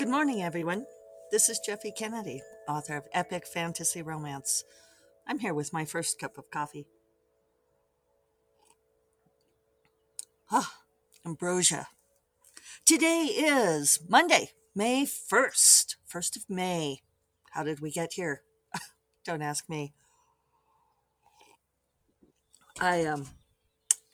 Good 0.00 0.08
morning, 0.08 0.42
everyone. 0.42 0.86
This 1.30 1.50
is 1.50 1.58
Jeffe 1.58 1.94
Kennedy, 1.94 2.40
author 2.66 2.96
of 2.96 3.04
Epic 3.12 3.46
Fantasy 3.46 4.00
Romance. 4.00 4.64
I'm 5.26 5.40
here 5.40 5.52
with 5.52 5.74
my 5.74 5.84
first 5.84 6.18
cup 6.18 6.38
of 6.38 6.50
coffee. 6.50 6.86
Ah, 10.50 10.72
ambrosia. 11.26 11.88
Today 12.86 13.24
is 13.24 13.98
Monday, 14.08 14.52
May 14.74 15.04
1st, 15.04 15.96
1st 16.10 16.36
of 16.36 16.48
May. 16.48 17.02
How 17.50 17.62
did 17.62 17.80
we 17.80 17.90
get 17.90 18.14
here? 18.14 18.40
Don't 19.26 19.42
ask 19.42 19.68
me. 19.68 19.92
I 22.80 23.04
um 23.04 23.26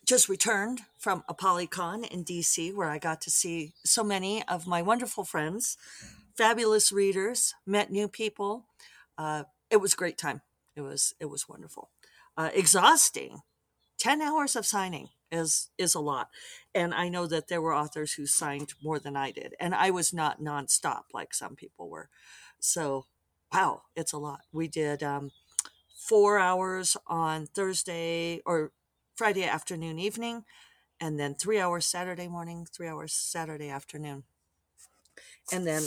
just 0.06 0.28
returned 0.28 0.82
from 0.96 1.24
ApollyCon 1.28 2.08
in 2.08 2.24
DC 2.24 2.72
where 2.72 2.88
I 2.88 2.98
got 2.98 3.20
to 3.22 3.30
see 3.30 3.72
so 3.84 4.04
many 4.04 4.42
of 4.46 4.66
my 4.66 4.80
wonderful 4.80 5.24
friends, 5.24 5.76
fabulous 6.36 6.92
readers, 6.92 7.54
met 7.66 7.90
new 7.90 8.06
people. 8.06 8.66
Uh, 9.18 9.44
it 9.68 9.78
was 9.78 9.94
a 9.94 9.96
great 9.96 10.16
time. 10.16 10.42
It 10.76 10.82
was 10.82 11.14
it 11.18 11.26
was 11.26 11.48
wonderful. 11.48 11.90
Uh, 12.36 12.50
exhausting. 12.54 13.40
10 13.98 14.20
hours 14.22 14.54
of 14.54 14.64
signing 14.64 15.08
is 15.32 15.70
is 15.76 15.94
a 15.94 16.00
lot. 16.00 16.28
And 16.72 16.94
I 16.94 17.08
know 17.08 17.26
that 17.26 17.48
there 17.48 17.62
were 17.62 17.74
authors 17.74 18.12
who 18.12 18.26
signed 18.26 18.74
more 18.82 19.00
than 19.00 19.16
I 19.16 19.32
did. 19.32 19.54
And 19.58 19.74
I 19.74 19.90
was 19.90 20.12
not 20.12 20.40
nonstop 20.40 21.04
like 21.12 21.34
some 21.34 21.56
people 21.56 21.88
were. 21.88 22.10
So 22.60 23.06
wow, 23.52 23.82
it's 23.96 24.12
a 24.12 24.18
lot. 24.18 24.42
We 24.52 24.68
did 24.68 25.02
um, 25.02 25.32
four 25.96 26.38
hours 26.38 26.96
on 27.08 27.46
Thursday 27.46 28.40
or 28.46 28.70
Friday 29.16 29.44
afternoon, 29.44 29.98
evening, 29.98 30.44
and 31.00 31.18
then 31.18 31.34
three 31.34 31.58
hours 31.58 31.86
Saturday 31.86 32.28
morning, 32.28 32.66
three 32.70 32.86
hours 32.86 33.14
Saturday 33.14 33.70
afternoon. 33.70 34.24
And 35.50 35.66
then 35.66 35.84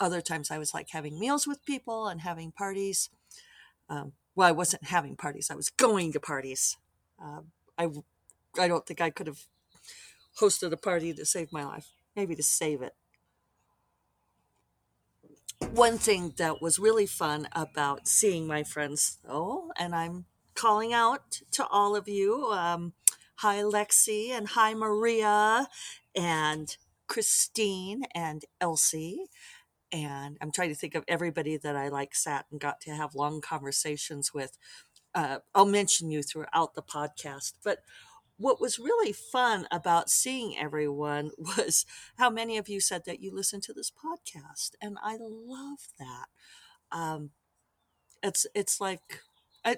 other 0.00 0.22
times 0.22 0.50
I 0.50 0.58
was 0.58 0.72
like 0.72 0.88
having 0.90 1.18
meals 1.18 1.46
with 1.46 1.64
people 1.66 2.08
and 2.08 2.22
having 2.22 2.52
parties. 2.52 3.10
Um, 3.90 4.12
well, 4.34 4.48
I 4.48 4.52
wasn't 4.52 4.84
having 4.84 5.14
parties, 5.14 5.50
I 5.50 5.56
was 5.56 5.68
going 5.68 6.12
to 6.12 6.20
parties. 6.20 6.78
Um, 7.22 7.48
I, 7.76 7.88
I 8.58 8.66
don't 8.66 8.86
think 8.86 9.00
I 9.00 9.10
could 9.10 9.26
have 9.26 9.44
hosted 10.40 10.72
a 10.72 10.76
party 10.76 11.12
to 11.12 11.26
save 11.26 11.52
my 11.52 11.64
life, 11.64 11.88
maybe 12.16 12.34
to 12.34 12.42
save 12.42 12.80
it. 12.80 12.94
One 15.72 15.98
thing 15.98 16.34
that 16.38 16.62
was 16.62 16.78
really 16.78 17.06
fun 17.06 17.48
about 17.52 18.08
seeing 18.08 18.46
my 18.46 18.62
friends, 18.62 19.18
oh, 19.28 19.72
and 19.76 19.94
I'm 19.94 20.26
calling 20.58 20.92
out 20.92 21.40
to 21.52 21.64
all 21.68 21.94
of 21.94 22.08
you. 22.08 22.46
Um, 22.46 22.92
hi, 23.36 23.58
Lexi, 23.58 24.30
and 24.30 24.48
hi, 24.48 24.74
Maria, 24.74 25.68
and 26.16 26.76
Christine, 27.06 28.02
and 28.12 28.44
Elsie. 28.60 29.26
And 29.92 30.36
I'm 30.40 30.50
trying 30.50 30.70
to 30.70 30.74
think 30.74 30.96
of 30.96 31.04
everybody 31.06 31.56
that 31.58 31.76
I 31.76 31.88
like 31.88 32.12
sat 32.16 32.46
and 32.50 32.60
got 32.60 32.80
to 32.82 32.90
have 32.90 33.14
long 33.14 33.40
conversations 33.40 34.34
with. 34.34 34.58
Uh, 35.14 35.38
I'll 35.54 35.64
mention 35.64 36.10
you 36.10 36.24
throughout 36.24 36.74
the 36.74 36.82
podcast. 36.82 37.52
But 37.62 37.78
what 38.36 38.60
was 38.60 38.80
really 38.80 39.12
fun 39.12 39.68
about 39.70 40.10
seeing 40.10 40.58
everyone 40.58 41.30
was 41.38 41.86
how 42.18 42.30
many 42.30 42.58
of 42.58 42.68
you 42.68 42.80
said 42.80 43.02
that 43.06 43.22
you 43.22 43.32
listen 43.32 43.60
to 43.60 43.72
this 43.72 43.92
podcast, 43.92 44.72
and 44.82 44.98
I 45.00 45.18
love 45.20 45.86
that. 46.00 46.26
Um, 46.90 47.30
it's 48.24 48.44
it's 48.56 48.80
like 48.80 49.20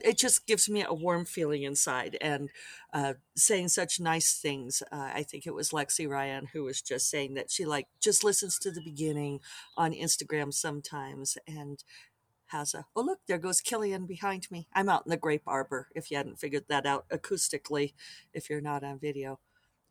it 0.04 0.16
just 0.18 0.46
gives 0.46 0.68
me 0.68 0.84
a 0.84 0.94
warm 0.94 1.24
feeling 1.24 1.62
inside 1.62 2.16
and 2.20 2.50
uh, 2.92 3.14
saying 3.36 3.68
such 3.68 4.00
nice 4.00 4.38
things 4.38 4.82
uh, 4.92 5.10
i 5.14 5.22
think 5.22 5.46
it 5.46 5.54
was 5.54 5.70
lexi 5.70 6.08
ryan 6.08 6.48
who 6.52 6.64
was 6.64 6.82
just 6.82 7.08
saying 7.08 7.34
that 7.34 7.50
she 7.50 7.64
like 7.64 7.88
just 8.00 8.24
listens 8.24 8.58
to 8.58 8.70
the 8.70 8.82
beginning 8.82 9.40
on 9.76 9.92
instagram 9.92 10.52
sometimes 10.52 11.36
and 11.46 11.84
has 12.50 12.74
a 12.74 12.84
oh 12.96 13.02
look 13.02 13.20
there 13.26 13.38
goes 13.38 13.60
killian 13.60 14.06
behind 14.06 14.50
me. 14.50 14.66
I'm 14.72 14.88
out 14.88 15.06
in 15.06 15.10
the 15.10 15.16
grape 15.16 15.44
arbor 15.46 15.88
if 15.94 16.10
you 16.10 16.16
hadn't 16.16 16.40
figured 16.40 16.64
that 16.68 16.86
out 16.86 17.08
acoustically 17.08 17.94
if 18.34 18.50
you're 18.50 18.60
not 18.60 18.84
on 18.84 18.98
video. 18.98 19.38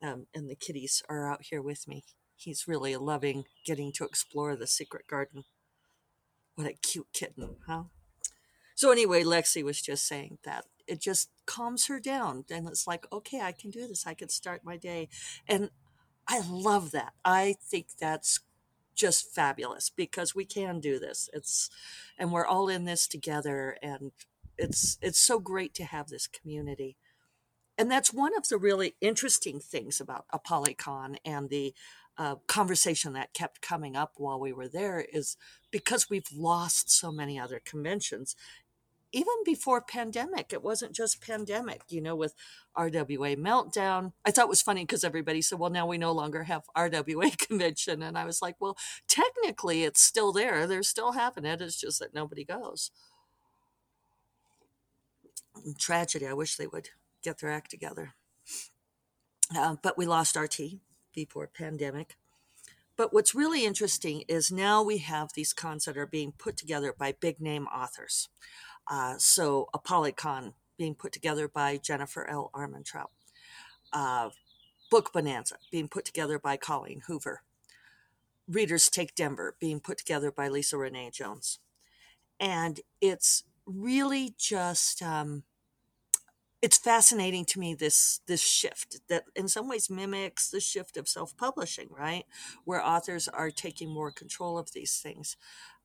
Um, 0.01 0.27
and 0.33 0.49
the 0.49 0.55
kitties 0.55 1.03
are 1.09 1.29
out 1.29 1.43
here 1.43 1.61
with 1.61 1.87
me. 1.87 2.03
He's 2.35 2.67
really 2.67 2.95
loving 2.95 3.45
getting 3.65 3.91
to 3.93 4.05
explore 4.05 4.55
the 4.55 4.67
secret 4.67 5.07
garden. 5.07 5.43
What 6.55 6.67
a 6.67 6.73
cute 6.73 7.07
kitten 7.13 7.57
huh 7.67 7.83
so 8.79 8.91
anyway, 8.91 9.23
Lexi 9.23 9.61
was 9.61 9.81
just 9.81 10.07
saying 10.07 10.37
that 10.45 10.63
it 10.87 11.01
just 11.01 11.31
calms 11.45 11.87
her 11.87 11.99
down. 11.99 12.45
And 12.49 12.65
it's 12.65 12.87
like, 12.87 13.05
okay, 13.11 13.41
I 13.41 13.51
can 13.51 13.71
do 13.71 13.85
this. 13.85 14.07
I 14.07 14.13
can 14.13 14.29
start 14.29 14.61
my 14.63 14.77
day. 14.77 15.09
And 15.49 15.69
I 16.29 16.39
love 16.49 16.91
that. 16.91 17.11
I 17.25 17.57
think 17.61 17.87
that's 17.99 18.39
just 18.95 19.35
fabulous 19.35 19.89
because 19.89 20.33
we 20.33 20.45
can 20.45 20.79
do 20.79 20.97
this. 20.97 21.29
It's 21.33 21.69
and 22.17 22.31
we're 22.31 22.45
all 22.45 22.69
in 22.69 22.85
this 22.85 23.05
together 23.05 23.75
and 23.81 24.13
it's 24.57 24.97
it's 25.01 25.19
so 25.19 25.39
great 25.39 25.73
to 25.73 25.83
have 25.83 26.07
this 26.07 26.25
community. 26.25 26.95
And 27.77 27.91
that's 27.91 28.13
one 28.13 28.31
of 28.37 28.47
the 28.47 28.57
really 28.57 28.95
interesting 29.01 29.59
things 29.59 29.99
about 29.99 30.23
ApollyCon 30.33 31.17
and 31.25 31.49
the 31.49 31.73
uh, 32.17 32.35
conversation 32.47 33.11
that 33.13 33.33
kept 33.33 33.61
coming 33.61 33.97
up 33.97 34.13
while 34.17 34.39
we 34.39 34.53
were 34.53 34.67
there 34.69 35.05
is 35.13 35.35
because 35.69 36.09
we've 36.09 36.31
lost 36.33 36.91
so 36.91 37.11
many 37.11 37.39
other 37.39 37.61
conventions 37.63 38.35
even 39.11 39.33
before 39.43 39.81
pandemic 39.81 40.53
it 40.53 40.63
wasn't 40.63 40.93
just 40.93 41.21
pandemic 41.21 41.81
you 41.89 42.01
know 42.01 42.15
with 42.15 42.35
rwa 42.77 43.37
meltdown. 43.37 44.13
I 44.25 44.31
thought 44.31 44.45
it 44.45 44.49
was 44.49 44.61
funny 44.61 44.83
because 44.83 45.03
everybody 45.03 45.41
said 45.41 45.59
well 45.59 45.69
now 45.69 45.87
we 45.87 45.97
no 45.97 46.11
longer 46.11 46.43
have 46.43 46.63
rwa 46.77 47.37
convention 47.47 48.01
and 48.01 48.17
i 48.17 48.25
was 48.25 48.41
like 48.41 48.55
well 48.59 48.77
technically 49.07 49.83
it's 49.83 50.01
still 50.01 50.31
there. 50.31 50.67
They're 50.67 50.83
still 50.83 51.13
having 51.13 51.45
it. 51.45 51.61
It's 51.61 51.79
just 51.79 51.99
that 51.99 52.13
nobody 52.13 52.43
goes. 52.43 52.91
Tragedy. 55.77 56.27
I 56.27 56.33
wish 56.33 56.55
they 56.55 56.67
would 56.67 56.89
get 57.23 57.39
their 57.39 57.51
act 57.51 57.71
together. 57.71 58.13
Uh, 59.55 59.75
but 59.81 59.97
we 59.97 60.05
lost 60.05 60.35
rt 60.35 60.59
before 61.13 61.47
pandemic. 61.47 62.15
But 62.95 63.13
what's 63.13 63.33
really 63.33 63.65
interesting 63.65 64.23
is 64.27 64.51
now 64.51 64.83
we 64.83 64.97
have 64.97 65.31
these 65.33 65.53
cons 65.53 65.85
that 65.85 65.97
are 65.97 66.05
being 66.05 66.33
put 66.37 66.57
together 66.57 66.93
by 66.97 67.13
big 67.13 67.39
name 67.39 67.65
authors 67.67 68.27
uh, 68.89 69.15
so, 69.17 69.69
ApollyCon 69.73 70.53
being 70.77 70.95
put 70.95 71.11
together 71.11 71.47
by 71.47 71.77
Jennifer 71.77 72.27
L. 72.27 72.49
Armentrout. 72.53 73.09
Uh, 73.93 74.29
Book 74.89 75.13
Bonanza 75.13 75.57
being 75.71 75.87
put 75.87 76.05
together 76.05 76.39
by 76.39 76.57
Colleen 76.57 77.03
Hoover. 77.07 77.43
Readers 78.47 78.89
Take 78.89 79.13
Denver 79.13 79.55
being 79.59 79.79
put 79.79 79.99
together 79.99 80.31
by 80.31 80.47
Lisa 80.47 80.77
Renee 80.77 81.11
Jones. 81.13 81.59
And 82.39 82.79
it's 82.99 83.43
really 83.67 84.33
just 84.39 85.03
um, 85.03 85.43
it's 86.61 86.77
fascinating 86.77 87.45
to 87.45 87.59
me 87.59 87.73
this 87.73 88.21
this 88.27 88.41
shift 88.41 88.99
that 89.07 89.23
in 89.35 89.47
some 89.47 89.67
ways 89.67 89.89
mimics 89.89 90.49
the 90.49 90.59
shift 90.59 90.97
of 90.97 91.07
self-publishing 91.07 91.87
right 91.89 92.25
where 92.65 92.83
authors 92.85 93.27
are 93.27 93.51
taking 93.51 93.93
more 93.93 94.11
control 94.11 94.57
of 94.57 94.71
these 94.73 94.97
things 94.97 95.37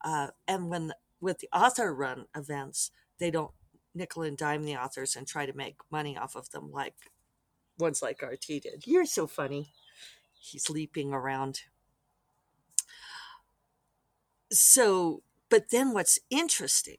uh, 0.04 0.28
and 0.48 0.70
when 0.70 0.92
with 1.20 1.38
the 1.38 1.48
author 1.52 1.94
run 1.94 2.26
events, 2.36 2.90
they 3.18 3.30
don't 3.30 3.52
nickel 3.94 4.22
and 4.22 4.36
dime 4.36 4.64
the 4.64 4.76
authors 4.76 5.16
and 5.16 5.26
try 5.26 5.46
to 5.46 5.56
make 5.56 5.76
money 5.90 6.16
off 6.16 6.34
of 6.34 6.50
them 6.50 6.70
like 6.72 6.94
ones 7.78 8.02
like 8.02 8.22
RT 8.22 8.46
did. 8.46 8.84
You're 8.86 9.06
so 9.06 9.26
funny. 9.26 9.72
He's 10.38 10.68
leaping 10.68 11.12
around. 11.12 11.62
So, 14.52 15.22
but 15.48 15.70
then 15.70 15.92
what's 15.92 16.18
interesting 16.30 16.98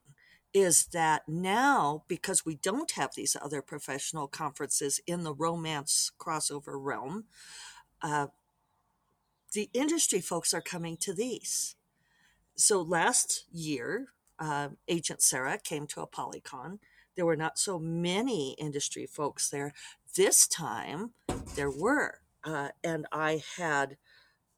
is 0.54 0.88
that 0.88 1.24
now, 1.28 2.04
because 2.08 2.46
we 2.46 2.56
don't 2.56 2.92
have 2.92 3.14
these 3.14 3.36
other 3.42 3.62
professional 3.62 4.28
conferences 4.28 5.02
in 5.06 5.24
the 5.24 5.34
romance 5.34 6.12
crossover 6.18 6.76
realm, 6.78 7.26
uh, 8.02 8.28
the 9.54 9.70
industry 9.74 10.22
folks 10.22 10.54
are 10.54 10.62
coming 10.62 10.98
to 10.98 11.14
these. 11.14 11.76
So 12.56 12.82
last 12.82 13.46
year, 13.52 14.10
uh, 14.40 14.70
Agent 14.88 15.22
Sarah 15.22 15.60
came 15.64 15.88
to 15.88 16.06
ApollyCon. 16.06 16.80
There 17.16 17.26
were 17.26 17.36
not 17.36 17.58
so 17.58 17.80
many 17.80 18.56
industry 18.60 19.06
folks 19.06 19.50
there. 19.50 19.74
This 20.16 20.48
time, 20.48 21.12
there 21.56 21.72
were, 21.72 22.20
uh, 22.44 22.70
and 22.84 23.06
I 23.12 23.42
had 23.58 23.98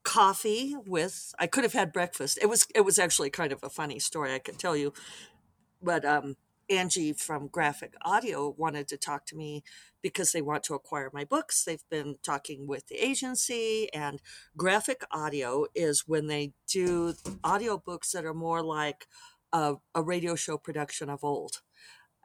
coffee 0.04 0.76
with. 0.86 1.34
I 1.38 1.48
could 1.48 1.64
have 1.64 1.74
had 1.74 1.94
breakfast. 1.94 2.40
It 2.42 2.48
was 2.48 2.68
it 2.74 2.82
was 2.82 2.98
actually 2.98 3.30
kind 3.30 3.52
of 3.52 3.64
a 3.64 3.70
funny 3.70 4.00
story. 4.00 4.34
I 4.34 4.40
could 4.40 4.58
tell 4.58 4.76
you, 4.76 4.94
but 5.82 6.06
um, 6.06 6.36
Angie 6.70 7.14
from 7.14 7.48
Graphic 7.48 7.94
Audio 8.04 8.54
wanted 8.58 8.88
to 8.90 8.98
talk 8.98 9.26
to 9.28 9.36
me 9.36 9.64
because 10.02 10.32
they 10.32 10.42
want 10.42 10.64
to 10.64 10.74
acquire 10.74 11.10
my 11.14 11.24
books. 11.24 11.64
They've 11.64 11.84
been 11.90 12.16
talking 12.24 12.68
with 12.68 12.88
the 12.88 12.96
agency, 12.96 13.90
and 13.94 14.22
Graphic 14.56 15.04
Audio 15.12 15.66
is 15.76 16.08
when 16.08 16.28
they 16.28 16.54
do 16.68 17.14
audio 17.44 17.78
books 17.78 18.12
that 18.12 18.26
are 18.26 18.34
more 18.34 18.64
like 18.64 19.08
a, 19.58 19.76
a 19.96 20.02
radio 20.04 20.36
show 20.36 20.58
production 20.58 21.10
of 21.10 21.24
old, 21.24 21.56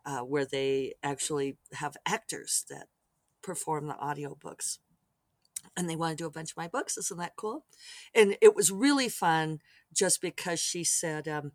uh, 0.05 0.20
where 0.32 0.46
they 0.46 0.94
actually 1.02 1.50
have 1.82 1.96
actors 2.06 2.64
that 2.70 2.87
perform 3.43 3.87
the 3.88 3.94
audiobooks. 4.11 4.79
and 5.76 5.88
they 5.88 5.96
want 5.96 6.17
to 6.17 6.23
do 6.23 6.26
a 6.26 6.31
bunch 6.31 6.50
of 6.52 6.56
my 6.56 6.69
books. 6.69 6.99
Isn't 6.99 7.19
that 7.19 7.37
cool? 7.37 7.64
And 8.14 8.37
it 8.40 8.55
was 8.55 8.70
really 8.70 9.08
fun 9.08 9.61
just 9.94 10.20
because 10.20 10.61
she 10.61 10.84
said, 10.84 11.29
um, 11.29 11.52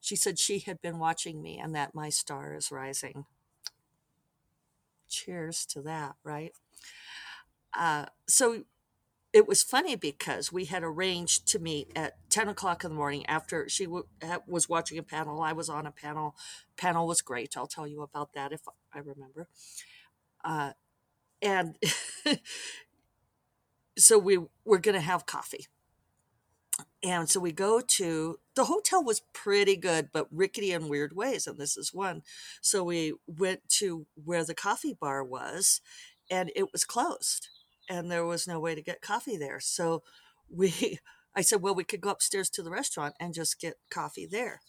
she 0.00 0.16
said 0.16 0.38
she 0.38 0.60
had 0.60 0.80
been 0.80 0.98
watching 0.98 1.42
me 1.42 1.58
and 1.58 1.74
that 1.74 1.94
my 1.94 2.08
star 2.08 2.54
is 2.54 2.70
rising. 2.70 3.26
Cheers 5.08 5.66
to 5.66 5.82
that, 5.82 6.16
right? 6.22 6.52
Uh, 7.76 8.06
so 8.26 8.64
it 9.32 9.46
was 9.46 9.62
funny 9.62 9.94
because 9.94 10.52
we 10.52 10.64
had 10.64 10.82
arranged 10.82 11.46
to 11.48 11.58
meet 11.58 11.92
at 11.94 12.16
10 12.30 12.48
o'clock 12.48 12.82
in 12.82 12.90
the 12.90 12.96
morning 12.96 13.26
after 13.26 13.68
she 13.68 13.84
w- 13.84 14.06
was 14.46 14.68
watching 14.68 14.96
a 14.98 15.02
panel. 15.02 15.42
I 15.42 15.52
was 15.52 15.68
on 15.68 15.86
a 15.86 15.90
panel. 15.90 16.34
Panel 16.76 17.06
was 17.06 17.20
great. 17.20 17.56
I'll 17.56 17.66
tell 17.66 17.86
you 17.86 18.02
about 18.02 18.32
that 18.32 18.52
if 18.52 18.62
I 18.94 18.98
remember. 18.98 19.48
Uh, 20.42 20.72
and 21.42 21.76
so 23.98 24.18
we 24.18 24.38
were 24.64 24.78
going 24.78 24.94
to 24.94 25.00
have 25.00 25.26
coffee. 25.26 25.66
And 27.02 27.28
so 27.28 27.38
we 27.38 27.52
go 27.52 27.80
to 27.80 28.38
the 28.54 28.64
hotel 28.64 29.04
was 29.04 29.20
pretty 29.32 29.76
good, 29.76 30.08
but 30.12 30.26
rickety 30.30 30.72
in 30.72 30.88
weird 30.88 31.14
ways. 31.14 31.46
And 31.46 31.58
this 31.58 31.76
is 31.76 31.92
one. 31.92 32.22
So 32.60 32.82
we 32.82 33.14
went 33.26 33.68
to 33.80 34.06
where 34.24 34.44
the 34.44 34.54
coffee 34.54 34.96
bar 34.98 35.22
was, 35.22 35.80
and 36.30 36.50
it 36.56 36.72
was 36.72 36.84
closed 36.84 37.48
and 37.88 38.10
there 38.10 38.24
was 38.24 38.46
no 38.46 38.60
way 38.60 38.74
to 38.74 38.82
get 38.82 39.00
coffee 39.00 39.36
there. 39.36 39.60
So 39.60 40.02
we, 40.50 40.98
I 41.34 41.42
said, 41.42 41.62
well, 41.62 41.74
we 41.74 41.84
could 41.84 42.00
go 42.00 42.10
upstairs 42.10 42.50
to 42.50 42.62
the 42.62 42.70
restaurant 42.70 43.14
and 43.20 43.34
just 43.34 43.60
get 43.60 43.74
coffee 43.90 44.26
there. 44.26 44.60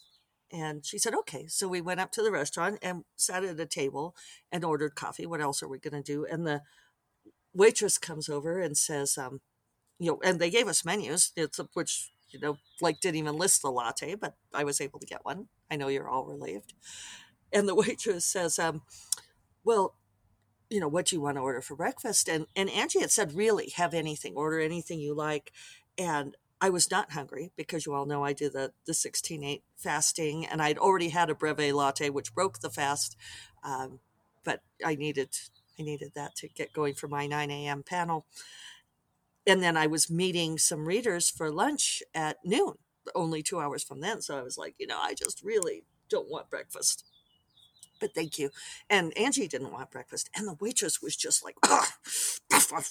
And 0.52 0.84
she 0.84 0.98
said, 0.98 1.14
okay. 1.14 1.46
So 1.46 1.68
we 1.68 1.80
went 1.80 2.00
up 2.00 2.10
to 2.12 2.22
the 2.22 2.30
restaurant 2.30 2.78
and 2.82 3.04
sat 3.16 3.44
at 3.44 3.60
a 3.60 3.66
table 3.66 4.14
and 4.50 4.64
ordered 4.64 4.94
coffee. 4.94 5.26
What 5.26 5.40
else 5.40 5.62
are 5.62 5.68
we 5.68 5.78
going 5.78 6.02
to 6.02 6.02
do? 6.02 6.24
And 6.24 6.46
the 6.46 6.62
waitress 7.54 7.98
comes 7.98 8.28
over 8.28 8.60
and 8.60 8.76
says, 8.76 9.16
um, 9.16 9.40
you 9.98 10.10
know, 10.10 10.20
and 10.24 10.40
they 10.40 10.50
gave 10.50 10.66
us 10.66 10.84
menus, 10.84 11.32
it's, 11.36 11.60
which, 11.74 12.10
you 12.30 12.40
know, 12.40 12.56
like 12.80 13.00
didn't 13.00 13.18
even 13.18 13.36
list 13.36 13.62
the 13.62 13.70
latte, 13.70 14.14
but 14.14 14.34
I 14.52 14.64
was 14.64 14.80
able 14.80 14.98
to 14.98 15.06
get 15.06 15.24
one. 15.24 15.46
I 15.70 15.76
know 15.76 15.88
you're 15.88 16.08
all 16.08 16.26
relieved. 16.26 16.74
And 17.52 17.68
the 17.68 17.74
waitress 17.76 18.24
says, 18.24 18.58
um, 18.58 18.82
well, 19.64 19.94
you 20.70 20.80
know, 20.80 20.88
what 20.88 21.06
do 21.06 21.16
you 21.16 21.20
want 21.20 21.36
to 21.36 21.42
order 21.42 21.60
for 21.60 21.76
breakfast? 21.76 22.28
And 22.28 22.46
and 22.56 22.70
Angie 22.70 23.00
had 23.00 23.10
said, 23.10 23.34
really, 23.34 23.72
have 23.76 23.92
anything, 23.92 24.34
order 24.36 24.60
anything 24.60 25.00
you 25.00 25.14
like. 25.14 25.52
And 25.98 26.36
I 26.60 26.70
was 26.70 26.90
not 26.90 27.12
hungry 27.12 27.52
because 27.56 27.84
you 27.84 27.94
all 27.94 28.06
know 28.06 28.24
I 28.24 28.32
do 28.32 28.48
the 28.48 28.72
the 28.86 28.92
16-8 28.92 29.62
fasting, 29.76 30.46
and 30.46 30.62
I'd 30.62 30.78
already 30.78 31.08
had 31.08 31.28
a 31.28 31.34
breve 31.34 31.74
latte, 31.74 32.10
which 32.10 32.34
broke 32.34 32.60
the 32.60 32.70
fast. 32.70 33.16
Um, 33.64 33.98
but 34.44 34.62
I 34.84 34.94
needed 34.94 35.30
I 35.78 35.82
needed 35.82 36.12
that 36.14 36.36
to 36.36 36.48
get 36.48 36.72
going 36.72 36.94
for 36.94 37.08
my 37.08 37.26
9 37.26 37.50
a.m. 37.50 37.82
panel. 37.82 38.26
And 39.46 39.62
then 39.62 39.76
I 39.76 39.86
was 39.86 40.10
meeting 40.10 40.58
some 40.58 40.86
readers 40.86 41.30
for 41.30 41.50
lunch 41.50 42.02
at 42.14 42.36
noon, 42.44 42.74
only 43.14 43.42
two 43.42 43.58
hours 43.58 43.82
from 43.82 44.00
then. 44.00 44.20
So 44.20 44.38
I 44.38 44.42
was 44.42 44.58
like, 44.58 44.74
you 44.78 44.86
know, 44.86 44.98
I 45.00 45.14
just 45.14 45.42
really 45.42 45.84
don't 46.10 46.30
want 46.30 46.50
breakfast 46.50 47.04
but 48.00 48.14
thank 48.14 48.38
you. 48.38 48.50
And 48.88 49.16
Angie 49.16 49.48
didn't 49.48 49.72
want 49.72 49.90
breakfast. 49.90 50.30
And 50.36 50.48
the 50.48 50.56
waitress 50.60 51.02
was 51.02 51.16
just 51.16 51.44
like 51.44 51.56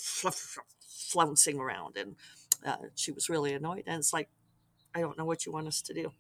flouncing 1.09 1.59
around. 1.59 1.97
And 1.97 2.15
uh, 2.65 2.87
she 2.95 3.11
was 3.11 3.29
really 3.29 3.53
annoyed. 3.53 3.83
And 3.87 3.99
it's 3.99 4.13
like, 4.13 4.29
I 4.93 5.01
don't 5.01 5.17
know 5.17 5.25
what 5.25 5.45
you 5.45 5.51
want 5.51 5.67
us 5.67 5.81
to 5.83 5.93
do. 5.93 6.11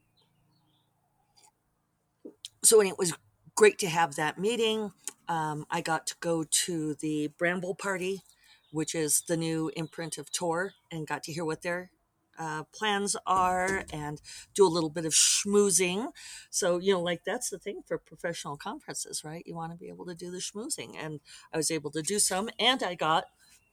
So 2.63 2.81
and 2.81 2.89
it 2.89 2.97
was 2.97 3.13
great 3.55 3.79
to 3.79 3.87
have 3.87 4.15
that 4.15 4.37
meeting. 4.37 4.91
Um, 5.27 5.65
I 5.69 5.81
got 5.81 6.07
to 6.07 6.15
go 6.19 6.43
to 6.43 6.95
the 6.95 7.27
Bramble 7.37 7.75
Party, 7.75 8.23
which 8.71 8.95
is 8.95 9.21
the 9.27 9.37
new 9.37 9.71
imprint 9.75 10.17
of 10.17 10.31
Tor, 10.31 10.73
and 10.91 11.07
got 11.07 11.23
to 11.23 11.31
hear 11.31 11.45
what 11.45 11.61
their 11.61 11.91
uh, 12.39 12.63
plans 12.73 13.15
are 13.27 13.83
and 13.91 14.21
do 14.55 14.65
a 14.65 14.69
little 14.69 14.89
bit 14.89 15.05
of 15.05 15.13
schmoozing. 15.13 16.07
So, 16.49 16.77
you 16.79 16.93
know, 16.93 17.01
like 17.01 17.23
that's 17.25 17.49
the 17.49 17.59
thing 17.59 17.81
for 17.85 17.97
professional 17.97 18.57
conferences, 18.57 19.23
right? 19.23 19.43
You 19.45 19.55
want 19.55 19.73
to 19.73 19.77
be 19.77 19.89
able 19.89 20.05
to 20.05 20.15
do 20.15 20.31
the 20.31 20.37
schmoozing. 20.37 20.95
And 20.97 21.19
I 21.53 21.57
was 21.57 21.69
able 21.69 21.91
to 21.91 22.01
do 22.01 22.17
some, 22.17 22.49
and 22.57 22.81
I 22.81 22.95
got 22.95 23.25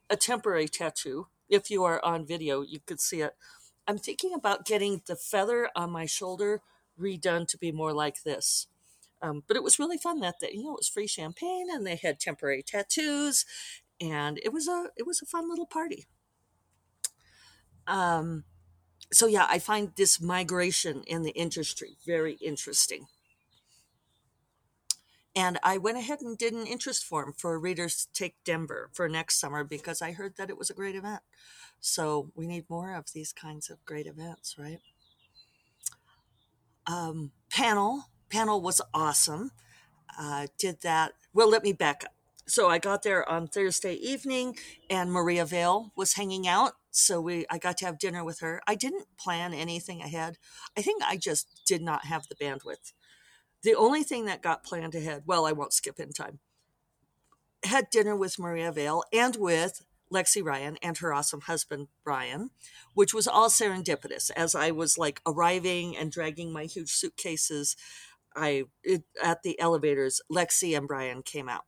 a 0.09 0.17
temporary 0.17 0.67
tattoo. 0.67 1.27
If 1.49 1.71
you 1.71 1.83
are 1.85 2.03
on 2.03 2.27
video, 2.27 2.61
you 2.61 2.79
could 2.85 2.99
see 2.99 3.21
it. 3.21 3.35
I'm 3.87 3.97
thinking 3.97 4.33
about 4.33 4.65
getting 4.65 5.01
the 5.07 5.15
feather 5.15 5.69
on 5.75 5.91
my 5.91 6.05
shoulder 6.05 6.61
redone 6.99 7.47
to 7.47 7.57
be 7.57 7.71
more 7.71 7.93
like 7.93 8.23
this. 8.23 8.67
Um, 9.21 9.43
but 9.47 9.55
it 9.55 9.63
was 9.63 9.79
really 9.79 9.97
fun 9.97 10.19
that 10.19 10.39
day. 10.41 10.51
You 10.53 10.65
know, 10.65 10.73
it 10.73 10.79
was 10.79 10.89
free 10.89 11.07
champagne, 11.07 11.67
and 11.71 11.87
they 11.87 11.95
had 11.95 12.19
temporary 12.19 12.63
tattoos, 12.63 13.45
and 13.99 14.39
it 14.43 14.53
was 14.53 14.67
a 14.67 14.87
it 14.95 15.07
was 15.07 15.21
a 15.21 15.25
fun 15.25 15.49
little 15.49 15.65
party. 15.65 16.05
Um, 17.87 18.43
so 19.11 19.27
yeah, 19.27 19.47
I 19.49 19.59
find 19.59 19.91
this 19.95 20.21
migration 20.21 21.03
in 21.07 21.23
the 21.23 21.31
industry 21.31 21.97
very 22.05 22.33
interesting. 22.33 23.07
And 25.35 25.59
I 25.61 25.77
went 25.77 25.99
ahead 25.99 26.21
and 26.21 26.35
did 26.37 26.53
an 26.53 26.65
interest 26.65 27.05
form 27.05 27.31
for 27.37 27.59
Readers 27.59 28.07
Take 28.11 28.35
Denver 28.43 28.89
for 28.91 29.07
next 29.07 29.39
summer 29.39 29.63
because 29.63 30.01
I 30.01 30.11
heard 30.11 30.35
that 30.37 30.49
it 30.49 30.57
was 30.57 30.71
a 30.71 30.73
great 30.73 30.95
event. 30.95 31.21
So 31.79 32.31
we 32.35 32.47
need 32.47 32.65
more 32.69 32.95
of 32.95 33.13
these 33.13 33.33
kinds 33.33 33.69
of 33.69 33.85
great 33.85 34.07
events, 34.07 34.55
right? 34.57 34.79
Um, 36.87 37.31
panel 37.51 38.05
panel 38.29 38.61
was 38.61 38.81
awesome. 38.93 39.51
Uh, 40.17 40.47
did 40.57 40.81
that. 40.81 41.13
Well, 41.33 41.49
let 41.49 41.63
me 41.63 41.73
back 41.73 42.03
up. 42.05 42.13
So 42.45 42.69
I 42.69 42.77
got 42.77 43.03
there 43.03 43.27
on 43.29 43.47
Thursday 43.47 43.95
evening, 43.95 44.55
and 44.89 45.11
Maria 45.11 45.45
Vale 45.45 45.91
was 45.97 46.13
hanging 46.13 46.47
out 46.47 46.73
so 46.97 47.21
we 47.21 47.45
I 47.49 47.57
got 47.57 47.77
to 47.77 47.85
have 47.85 47.99
dinner 47.99 48.23
with 48.23 48.39
her. 48.39 48.61
I 48.67 48.75
didn't 48.75 49.17
plan 49.17 49.53
anything 49.53 50.01
ahead. 50.01 50.37
I 50.75 50.81
think 50.81 51.03
I 51.03 51.17
just 51.17 51.61
did 51.65 51.81
not 51.81 52.05
have 52.05 52.27
the 52.27 52.35
bandwidth. 52.35 52.93
The 53.63 53.75
only 53.75 54.03
thing 54.03 54.25
that 54.25 54.41
got 54.41 54.63
planned 54.63 54.95
ahead, 54.95 55.23
well, 55.25 55.45
I 55.45 55.51
won't 55.51 55.73
skip 55.73 55.99
in 55.99 56.11
time. 56.11 56.39
Had 57.63 57.89
dinner 57.89 58.15
with 58.15 58.39
Maria 58.39 58.71
Vale 58.71 59.03
and 59.13 59.35
with 59.35 59.85
Lexi 60.11 60.43
Ryan 60.43 60.77
and 60.81 60.97
her 60.97 61.13
awesome 61.13 61.41
husband 61.41 61.87
Brian, 62.03 62.49
which 62.93 63.13
was 63.13 63.27
all 63.27 63.49
serendipitous. 63.49 64.31
As 64.35 64.55
I 64.55 64.71
was 64.71 64.97
like 64.97 65.21
arriving 65.25 65.95
and 65.95 66.11
dragging 66.11 66.51
my 66.51 66.63
huge 66.63 66.91
suitcases, 66.91 67.75
I 68.35 68.65
it, 68.83 69.03
at 69.23 69.43
the 69.43 69.59
elevators, 69.59 70.21
Lexi 70.31 70.75
and 70.77 70.87
Brian 70.87 71.21
came 71.21 71.49
out 71.49 71.65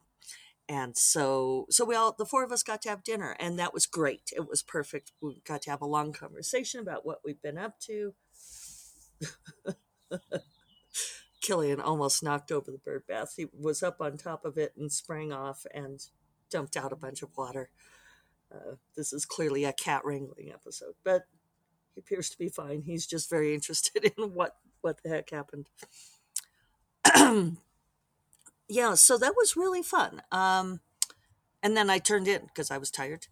and 0.70 0.96
so 0.96 1.66
so 1.72 1.84
we 1.84 1.96
all 1.96 2.16
the 2.16 2.26
four 2.26 2.44
of 2.44 2.52
us 2.52 2.62
got 2.62 2.84
to 2.84 2.90
have 2.90 3.04
dinner 3.04 3.36
and 3.40 3.58
that 3.58 3.74
was 3.74 3.88
great. 3.88 4.32
It 4.36 4.48
was 4.48 4.62
perfect. 4.62 5.12
We 5.20 5.42
got 5.46 5.64
to 5.64 5.72
have 5.72 5.82
a 5.82 5.88
long 5.88 6.14
conversation 6.14 6.80
about 6.80 7.06
what 7.06 7.22
we've 7.26 7.42
been 7.42 7.58
up 7.58 7.80
to. 7.82 8.14
Killian 11.42 11.82
almost 11.82 12.22
knocked 12.22 12.52
over 12.52 12.70
the 12.70 12.78
bird 12.78 13.08
bath. 13.08 13.34
He 13.36 13.48
was 13.52 13.82
up 13.82 14.00
on 14.00 14.18
top 14.18 14.46
of 14.46 14.58
it 14.58 14.74
and 14.78 14.92
sprang 14.92 15.34
off 15.34 15.66
and 15.74 16.00
dumped 16.52 16.78
out 16.78 16.94
a 16.94 16.98
bunch 16.98 17.24
of 17.24 17.36
water. 17.36 17.72
Uh, 18.54 18.76
this 18.96 19.12
is 19.12 19.26
clearly 19.26 19.64
a 19.66 19.74
cat 19.74 20.04
wrangling 20.06 20.52
episode 20.52 20.94
but 21.04 21.24
he 21.96 22.00
appears 22.00 22.30
to 22.30 22.38
be 22.38 22.50
fine. 22.50 22.84
He's 22.84 23.08
just 23.08 23.30
very 23.30 23.54
interested 23.56 24.14
in 24.16 24.34
what 24.36 24.58
what 24.82 25.02
the 25.04 25.10
heck 25.10 25.32
happened 25.32 25.68
yeah, 28.70 28.94
so 28.94 29.18
that 29.18 29.34
was 29.36 29.58
really 29.58 29.82
fun. 29.82 30.22
Um, 30.32 30.80
and 31.62 31.76
then 31.76 31.90
I 31.90 31.98
turned 31.98 32.28
in 32.28 32.44
because 32.44 32.72
I 32.72 32.78
was 32.78 32.92
tired 32.92 33.28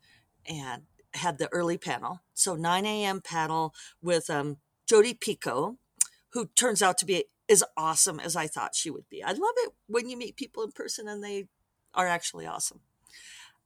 and 0.45 0.83
had 1.13 1.37
the 1.37 1.51
early 1.53 1.77
panel. 1.77 2.21
So 2.33 2.55
9 2.55 2.85
a.m. 2.85 3.21
panel 3.21 3.73
with 4.01 4.29
um, 4.29 4.57
Jodi 4.87 5.13
Picoult, 5.13 5.77
who 6.33 6.47
turns 6.55 6.81
out 6.81 6.97
to 6.99 7.05
be 7.05 7.25
as 7.49 7.63
awesome 7.77 8.19
as 8.19 8.35
I 8.35 8.47
thought 8.47 8.75
she 8.75 8.89
would 8.89 9.07
be. 9.09 9.23
I 9.23 9.31
love 9.31 9.55
it 9.57 9.73
when 9.87 10.09
you 10.09 10.17
meet 10.17 10.35
people 10.35 10.63
in 10.63 10.71
person 10.71 11.07
and 11.07 11.23
they 11.23 11.47
are 11.93 12.07
actually 12.07 12.45
awesome. 12.45 12.81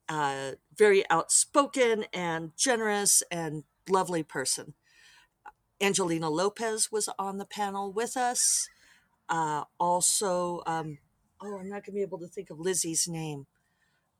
Uh, 0.08 0.52
very 0.78 1.10
outspoken 1.10 2.06
and 2.14 2.52
generous 2.58 3.24
and 3.32 3.64
lovely 3.90 4.24
person. 4.24 4.74
Angelina 5.80 6.30
Lopez 6.30 6.92
was 6.92 7.10
on 7.18 7.38
the 7.38 7.46
panel 7.46 7.92
with 7.92 8.16
us. 8.18 8.68
Uh, 9.30 9.64
also, 9.80 10.62
um, 10.68 11.00
oh, 11.42 11.58
I'm 11.58 11.70
not 11.70 11.84
going 11.84 11.84
to 11.86 11.92
be 11.94 12.02
able 12.02 12.20
to 12.20 12.28
think 12.28 12.50
of 12.50 12.60
Lizzie's 12.60 13.08
name. 13.08 13.48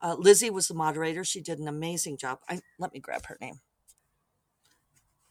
Uh, 0.00 0.16
Lizzie 0.18 0.50
was 0.50 0.68
the 0.68 0.74
moderator. 0.74 1.24
She 1.24 1.40
did 1.40 1.58
an 1.58 1.68
amazing 1.68 2.16
job. 2.18 2.40
I, 2.48 2.60
let 2.78 2.92
me 2.92 3.00
grab 3.00 3.26
her 3.26 3.38
name. 3.40 3.60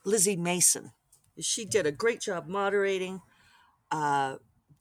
Lizzie 0.06 0.38
Mason. 0.38 0.92
She 1.40 1.66
did 1.66 1.86
a 1.86 1.92
great 1.92 2.22
job 2.22 2.48
moderating. 2.48 3.22
Uh, 3.92 4.38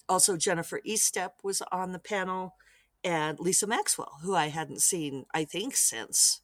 also, 0.08 0.36
Jennifer 0.36 0.80
Estep 0.86 1.30
was 1.42 1.62
on 1.72 1.92
the 1.92 1.98
panel, 1.98 2.54
and 3.04 3.38
Lisa 3.40 3.66
Maxwell, 3.66 4.18
who 4.22 4.34
I 4.34 4.48
hadn't 4.48 4.82
seen, 4.82 5.26
I 5.34 5.44
think, 5.44 5.76
since 5.76 6.40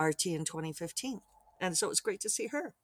RT 0.00 0.26
in 0.26 0.44
2015. 0.44 1.20
And 1.60 1.76
so 1.76 1.86
it 1.86 1.90
was 1.90 2.00
great 2.00 2.20
to 2.20 2.30
see 2.30 2.48
her. 2.48 2.74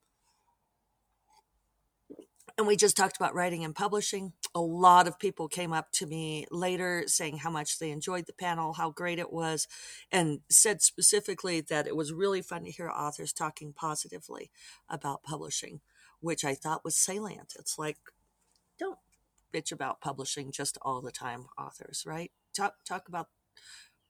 and 2.57 2.67
we 2.67 2.77
just 2.77 2.97
talked 2.97 3.17
about 3.17 3.35
writing 3.35 3.65
and 3.65 3.75
publishing. 3.75 4.33
A 4.55 4.61
lot 4.61 5.09
of 5.09 5.19
people 5.19 5.49
came 5.49 5.73
up 5.73 5.91
to 5.93 6.07
me 6.07 6.47
later 6.51 7.05
saying 7.07 7.39
how 7.39 7.51
much 7.51 7.79
they 7.79 7.91
enjoyed 7.91 8.27
the 8.27 8.33
panel, 8.33 8.75
how 8.75 8.91
great 8.91 9.19
it 9.19 9.33
was, 9.33 9.67
and 10.13 10.41
said 10.49 10.81
specifically 10.81 11.61
that 11.63 11.87
it 11.87 11.97
was 11.97 12.13
really 12.13 12.43
fun 12.43 12.65
to 12.65 12.71
hear 12.71 12.89
authors 12.89 13.33
talking 13.33 13.73
positively 13.73 14.51
about 14.89 15.23
publishing, 15.23 15.81
which 16.21 16.45
I 16.45 16.55
thought 16.55 16.85
was 16.85 16.95
salient. 16.97 17.55
It's 17.59 17.79
like, 17.79 17.99
don't 18.79 18.99
bitch 19.53 19.73
about 19.73 20.01
publishing 20.01 20.53
just 20.53 20.79
all 20.83 21.01
the 21.01 21.13
time, 21.13 21.47
authors, 21.59 22.05
right? 22.07 22.31
Talk 22.55 22.77
talk 22.85 23.09
about 23.09 23.29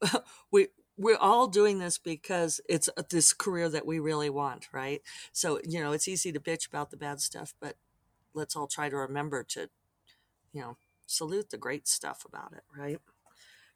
we 0.50 0.68
we're 0.96 1.16
all 1.16 1.48
doing 1.48 1.78
this 1.78 1.98
because 1.98 2.60
it's 2.68 2.88
this 3.10 3.32
career 3.32 3.68
that 3.68 3.86
we 3.86 3.98
really 3.98 4.30
want, 4.30 4.68
right? 4.72 5.02
So, 5.32 5.60
you 5.64 5.80
know, 5.82 5.92
it's 5.92 6.06
easy 6.06 6.30
to 6.32 6.40
bitch 6.40 6.68
about 6.68 6.90
the 6.90 6.96
bad 6.96 7.20
stuff, 7.20 7.52
but 7.60 7.76
let's 8.32 8.54
all 8.54 8.68
try 8.68 8.88
to 8.88 8.96
remember 8.96 9.42
to, 9.42 9.70
you 10.54 10.60
know, 10.60 10.76
salute 11.06 11.50
the 11.50 11.58
great 11.58 11.86
stuff 11.86 12.24
about 12.26 12.52
it, 12.52 12.62
right? 12.76 12.98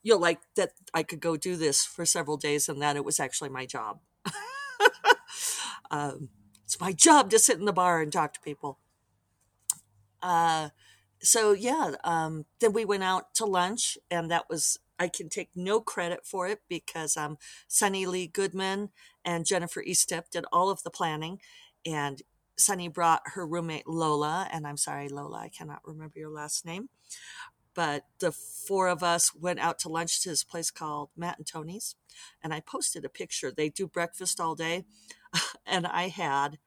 You 0.02 0.14
know, 0.14 0.18
like 0.18 0.38
that 0.56 0.70
I 0.94 1.02
could 1.02 1.20
go 1.20 1.37
do 1.37 1.56
this 1.56 1.85
for 1.85 2.06
several 2.06 2.37
days 2.37 2.68
and 2.68 2.80
that 2.80 2.97
it 2.97 3.04
was 3.04 3.20
actually 3.20 3.50
my 3.50 3.66
job. 3.66 3.99
um, 5.90 6.30
it's 6.64 6.80
my 6.80 6.92
job 6.92 7.30
to 7.30 7.38
sit 7.38 7.58
in 7.58 7.64
the 7.64 7.73
bar 7.73 8.00
and 8.00 8.12
talk 8.12 8.32
to 8.35 8.40
people. 8.40 8.78
Uh, 10.23 10.68
so 11.20 11.52
yeah, 11.52 11.92
um, 12.04 12.47
then 12.61 12.73
we 12.73 12.85
went 12.85 13.02
out 13.02 13.35
to 13.35 13.44
lunch, 13.44 13.99
and 14.11 14.30
that 14.30 14.49
was 14.49 14.78
I 14.99 15.08
can 15.08 15.28
take 15.28 15.50
no 15.54 15.80
credit 15.80 16.25
for 16.25 16.47
it 16.47 16.61
because 16.68 17.16
um, 17.16 17.38
Sunny 17.66 18.06
Lee 18.06 18.26
Goodman 18.26 18.90
and 19.25 19.47
Jennifer 19.47 19.82
Estep 19.82 20.30
did 20.30 20.44
all 20.52 20.70
of 20.70 20.82
the 20.85 20.90
planning, 20.90 21.40
and 21.85 22.23
Sunny 22.58 22.88
brought 22.88 23.22
her 23.26 23.46
roommate 23.46 23.86
Lola, 23.86 24.48
and 24.52 24.66
I'm 24.66 24.76
sorry, 24.76 25.08
Lola, 25.08 25.38
I 25.38 25.48
cannot 25.48 25.80
remember 25.84 26.18
your 26.18 26.30
last 26.30 26.66
name. 26.66 26.88
But 27.74 28.04
the 28.18 28.32
four 28.32 28.88
of 28.88 29.02
us 29.04 29.34
went 29.34 29.60
out 29.60 29.78
to 29.80 29.88
lunch 29.88 30.20
to 30.22 30.30
this 30.30 30.42
place 30.42 30.70
called 30.70 31.10
Matt 31.16 31.38
and 31.38 31.46
Tony's, 31.46 31.94
and 32.42 32.52
I 32.52 32.60
posted 32.60 33.04
a 33.04 33.08
picture. 33.08 33.52
They 33.52 33.68
do 33.68 33.86
breakfast 33.86 34.40
all 34.40 34.56
day, 34.56 34.84
and 35.66 35.86
I 35.86 36.08
had, 36.08 36.58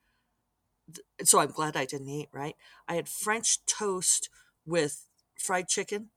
so 1.23 1.39
I'm 1.39 1.51
glad 1.51 1.75
I 1.75 1.85
didn't 1.85 2.09
eat, 2.09 2.29
right? 2.31 2.55
I 2.87 2.95
had 2.95 3.09
French 3.09 3.65
toast 3.65 4.29
with 4.65 5.07
fried 5.37 5.67
chicken, 5.67 6.09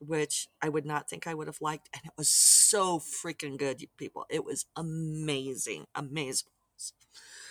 which 0.00 0.48
I 0.60 0.68
would 0.68 0.86
not 0.86 1.08
think 1.08 1.26
I 1.26 1.34
would 1.34 1.46
have 1.46 1.60
liked, 1.60 1.88
and 1.94 2.02
it 2.04 2.12
was 2.18 2.28
so 2.28 2.98
freaking 2.98 3.56
good, 3.56 3.84
people. 3.96 4.26
It 4.28 4.44
was 4.44 4.66
amazing, 4.74 5.86
amazing. 5.94 6.48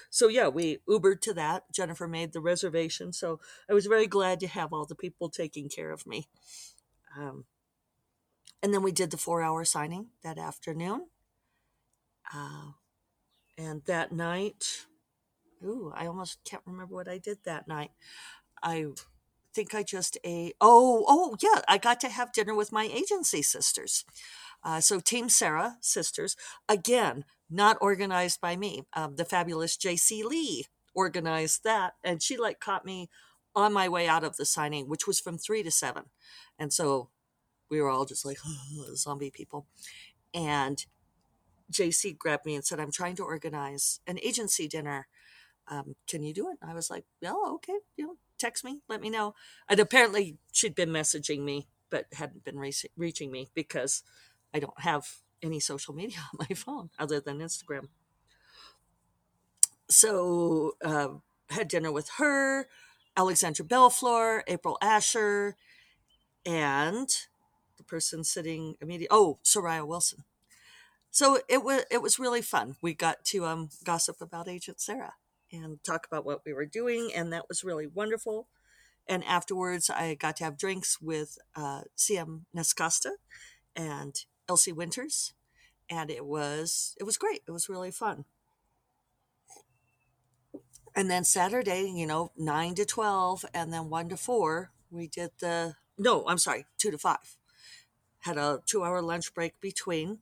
So 0.10 0.28
yeah, 0.28 0.48
we 0.48 0.80
Ubered 0.88 1.22
to 1.22 1.34
that. 1.36 1.72
Jennifer 1.74 2.08
made 2.08 2.34
the 2.34 2.42
reservation, 2.42 3.13
so 3.13 3.39
I 3.70 3.74
was 3.74 3.86
very 3.86 4.08
glad 4.08 4.39
to 4.42 4.48
have 4.48 4.74
all 4.74 4.86
the 4.86 4.96
people 4.96 5.30
taking 5.30 5.70
care 5.70 5.92
of 5.92 6.08
me. 6.08 6.28
Um, 7.18 7.46
and 8.62 8.74
then 8.74 8.84
we 8.84 8.92
did 8.92 9.12
the 9.12 9.18
four-hour 9.18 9.63
signing 9.66 10.08
that 10.24 10.38
afternoon. 10.38 11.08
Uh, 12.34 12.72
and 13.58 13.84
that 13.86 14.12
night, 14.12 14.86
ooh, 15.63 15.92
I 15.96 16.08
almost 16.08 16.39
can't 16.44 16.63
remember 16.66 16.96
what 16.96 17.08
I 17.08 17.18
did 17.18 17.39
that 17.44 17.68
night. 17.68 17.92
I 18.62 18.88
think 19.54 19.74
I 19.74 19.84
just 19.84 20.18
ate. 20.24 20.56
Oh, 20.62 21.06
oh, 21.08 21.36
yeah, 21.42 21.62
I 21.68 21.78
got 21.78 22.00
to 22.01 22.10
have 22.10 22.34
dinner 22.34 22.54
with 22.54 22.72
my 22.72 22.84
agency 22.86 23.42
sisters. 23.42 24.06
Uh, 24.63 24.82
so 24.82 25.00
Team 25.00 25.30
Sarah 25.30 25.78
sisters 25.82 26.36
again, 26.68 27.25
not 27.50 27.77
organized 27.82 28.41
by 28.41 28.56
me. 28.56 28.84
Um, 28.94 29.15
the 29.15 29.25
fabulous 29.25 29.77
J.C. 29.77 30.24
Lee 30.24 30.65
organized 30.94 31.63
that, 31.63 31.94
and 32.03 32.22
she 32.22 32.38
like 32.38 32.60
caught 32.60 32.86
me 32.86 33.10
on 33.56 33.74
my 33.74 33.89
way 33.89 34.08
out 34.08 34.24
of 34.24 34.38
the 34.38 34.46
signing, 34.46 34.88
which 34.88 35.08
was 35.08 35.20
from 35.20 35.38
three 35.38 35.63
to 35.63 35.72
seven, 35.72 36.06
and 36.58 36.72
so 36.72 37.10
we 37.70 37.82
were 37.82 37.89
all 37.89 38.06
just 38.06 38.25
like 38.25 38.38
zombie 38.96 39.32
people. 39.32 39.68
And 40.34 40.86
JC 41.72 42.18
grabbed 42.18 42.46
me 42.46 42.56
and 42.56 42.65
said, 42.65 42.79
"I'm 42.79 42.91
trying 42.91 43.15
to 43.18 43.24
organize 43.24 44.00
an 44.08 44.20
agency 44.20 44.68
dinner. 44.68 45.08
Um, 45.68 45.96
can 46.08 46.24
you 46.24 46.34
do 46.34 46.50
it?" 46.50 46.58
And 46.62 46.70
I 46.72 46.74
was 46.74 46.89
like, 46.89 47.06
"Well, 47.22 47.53
okay, 47.56 47.79
you 47.96 48.06
know, 48.06 48.15
text 48.38 48.63
me, 48.63 48.82
let 48.88 49.01
me 49.01 49.10
know." 49.10 49.34
And 49.68 49.79
apparently, 49.79 50.38
she'd 50.51 50.75
been 50.75 50.89
messaging 50.89 51.44
me, 51.44 51.68
but 51.89 52.06
hadn't 52.13 52.44
been 52.44 52.58
re- 52.60 52.74
reaching 52.98 53.32
me 53.32 53.50
because 53.53 54.03
I 54.53 54.60
don't 54.60 54.79
have 54.82 55.08
any 55.41 55.60
social 55.60 55.93
media 55.93 56.19
on 56.34 56.46
my 56.50 56.55
phone 56.55 56.89
other 56.98 57.19
than 57.19 57.39
Instagram. 57.39 57.88
So, 59.89 60.74
uh, 60.84 61.10
had 61.50 61.67
dinner 61.67 61.91
with 61.91 62.10
her, 62.17 62.67
Alexandra 63.17 63.65
Bellefleur, 63.65 64.43
April 64.48 64.77
Asher, 64.81 65.55
and 66.46 67.10
the 67.77 67.84
person 67.84 68.24
sitting 68.24 68.75
immediately. 68.81 69.08
Oh, 69.10 69.39
Soraya 69.43 69.86
Wilson. 69.88 70.24
So 71.12 71.39
it 71.48 71.63
was 71.63 71.86
it 71.89 72.01
was 72.01 72.19
really 72.19 72.41
fun. 72.41 72.75
We 72.81 72.93
got 72.93 73.25
to 73.25 73.46
um, 73.46 73.69
gossip 73.84 74.22
about 74.22 74.48
Agent 74.48 74.79
Sarah 74.79 75.15
and 75.51 75.84
talk 75.84 76.05
about 76.05 76.25
what 76.25 76.41
we 76.46 76.53
were 76.53 76.65
doing, 76.65 77.12
and 77.15 77.34
that 77.34 77.50
was 77.50 77.63
really 77.63 77.88
wonderful. 77.88 78.48
And 79.08 79.24
afterwards, 79.24 79.89
I 79.89 80.13
got 80.13 80.36
to 80.38 80.43
have 80.43 80.58
drinks 80.58 81.01
with 81.01 81.39
uh, 81.55 81.81
CM 81.98 82.41
Nascosta 82.55 83.13
and 83.75 84.24
Elsie 84.50 84.74
Winters, 84.74 85.34
and 85.89 86.10
it 86.10 86.25
was 86.25 86.96
it 87.00 87.03
was 87.03 87.18
great. 87.18 87.41
It 87.48 87.51
was 87.51 87.70
really 87.70 87.91
fun. 87.91 88.25
And 90.96 91.10
then 91.10 91.24
Saturday, 91.24 91.89
you 91.96 92.08
know, 92.08 92.32
nine 92.36 92.75
to 92.75 92.86
twelve, 92.86 93.46
and 93.53 93.72
then 93.72 93.89
one 93.89 94.10
to 94.10 94.18
four, 94.18 94.72
we 94.89 95.08
did 95.08 95.29
the 95.39 95.75
no, 95.98 96.25
I'm 96.27 96.39
sorry, 96.39 96.65
two 96.77 96.91
to 96.91 96.98
five. 96.98 97.38
Had 98.22 98.38
a 98.38 98.60
two-hour 98.65 99.01
lunch 99.01 99.34
break 99.34 99.60
between. 99.62 100.20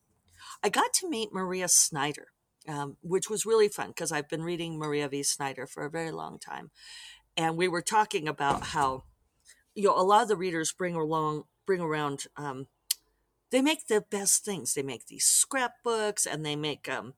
I 0.64 0.70
got 0.70 0.94
to 0.96 1.10
meet 1.10 1.34
Maria 1.34 1.68
Snyder, 1.68 2.28
um, 2.68 2.98
which 3.02 3.30
was 3.30 3.46
really 3.46 3.70
fun 3.70 3.90
because 3.90 4.12
I've 4.12 4.30
been 4.30 4.44
reading 4.44 4.78
Maria 4.78 5.08
V. 5.08 5.24
Snyder 5.24 5.66
for 5.66 5.86
a 5.86 5.90
very 5.90 6.12
long 6.12 6.38
time, 6.38 6.70
and 7.36 7.58
we 7.58 7.68
were 7.68 7.82
talking 7.82 8.28
about 8.28 8.64
how 8.64 9.04
you 9.74 9.84
know 9.86 9.98
a 9.98 10.04
lot 10.04 10.24
of 10.24 10.28
the 10.28 10.36
readers 10.36 10.74
bring 10.74 10.96
along 10.96 11.44
bring 11.66 11.82
around 11.82 12.26
um, 12.36 12.68
they 13.52 13.62
make 13.62 13.88
the 13.88 14.02
best 14.02 14.44
things. 14.44 14.74
They 14.74 14.84
make 14.84 15.08
these 15.08 15.26
scrapbooks 15.26 16.26
and 16.26 16.46
they 16.46 16.56
make 16.56 16.90
um, 16.90 17.14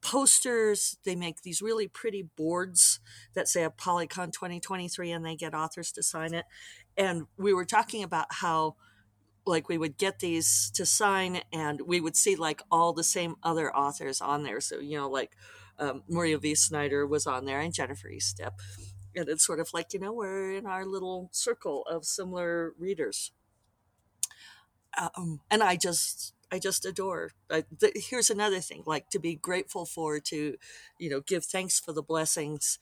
posters. 0.00 0.96
They 1.04 1.14
make 1.14 1.42
these 1.42 1.60
really 1.60 1.88
pretty 1.88 2.22
boards 2.36 3.00
that 3.34 3.48
say 3.48 3.66
ApollyCon 3.66 4.32
2023 4.32 5.10
and 5.10 5.24
they 5.24 5.36
get 5.36 5.54
authors 5.54 5.92
to 5.92 6.02
sign 6.02 6.34
it. 6.34 6.46
And 6.96 7.26
we 7.36 7.52
were 7.52 7.64
talking 7.64 8.02
about 8.02 8.26
how 8.30 8.76
like 9.46 9.68
we 9.68 9.78
would 9.78 9.96
get 9.96 10.20
these 10.20 10.70
to 10.74 10.84
sign 10.84 11.40
and 11.52 11.80
we 11.82 12.00
would 12.00 12.16
see 12.16 12.36
like 12.36 12.62
all 12.70 12.92
the 12.92 13.04
same 13.04 13.36
other 13.42 13.74
authors 13.74 14.20
on 14.20 14.42
there. 14.42 14.60
So, 14.60 14.78
you 14.78 14.98
know, 14.98 15.08
like 15.08 15.36
um, 15.78 16.02
Maria 16.08 16.38
V. 16.38 16.54
Snyder 16.54 17.06
was 17.06 17.26
on 17.26 17.44
there 17.44 17.60
and 17.60 17.72
Jennifer 17.72 18.08
Estep. 18.08 18.52
And 19.14 19.28
it's 19.28 19.44
sort 19.44 19.58
of 19.58 19.70
like, 19.72 19.94
you 19.94 20.00
know, 20.00 20.12
we're 20.12 20.52
in 20.52 20.66
our 20.66 20.84
little 20.84 21.30
circle 21.32 21.82
of 21.90 22.04
similar 22.04 22.74
readers 22.78 23.32
um, 24.98 25.40
and 25.50 25.62
I 25.62 25.76
just 25.76 26.34
I 26.50 26.58
just 26.58 26.84
adore. 26.84 27.32
I, 27.50 27.64
the, 27.78 27.92
here's 27.94 28.30
another 28.30 28.60
thing, 28.60 28.82
like 28.86 29.10
to 29.10 29.18
be 29.18 29.34
grateful 29.34 29.84
for, 29.84 30.18
to 30.20 30.56
you 30.98 31.10
know, 31.10 31.20
give 31.20 31.44
thanks 31.44 31.78
for 31.78 31.92
the 31.92 32.02
blessings. 32.02 32.78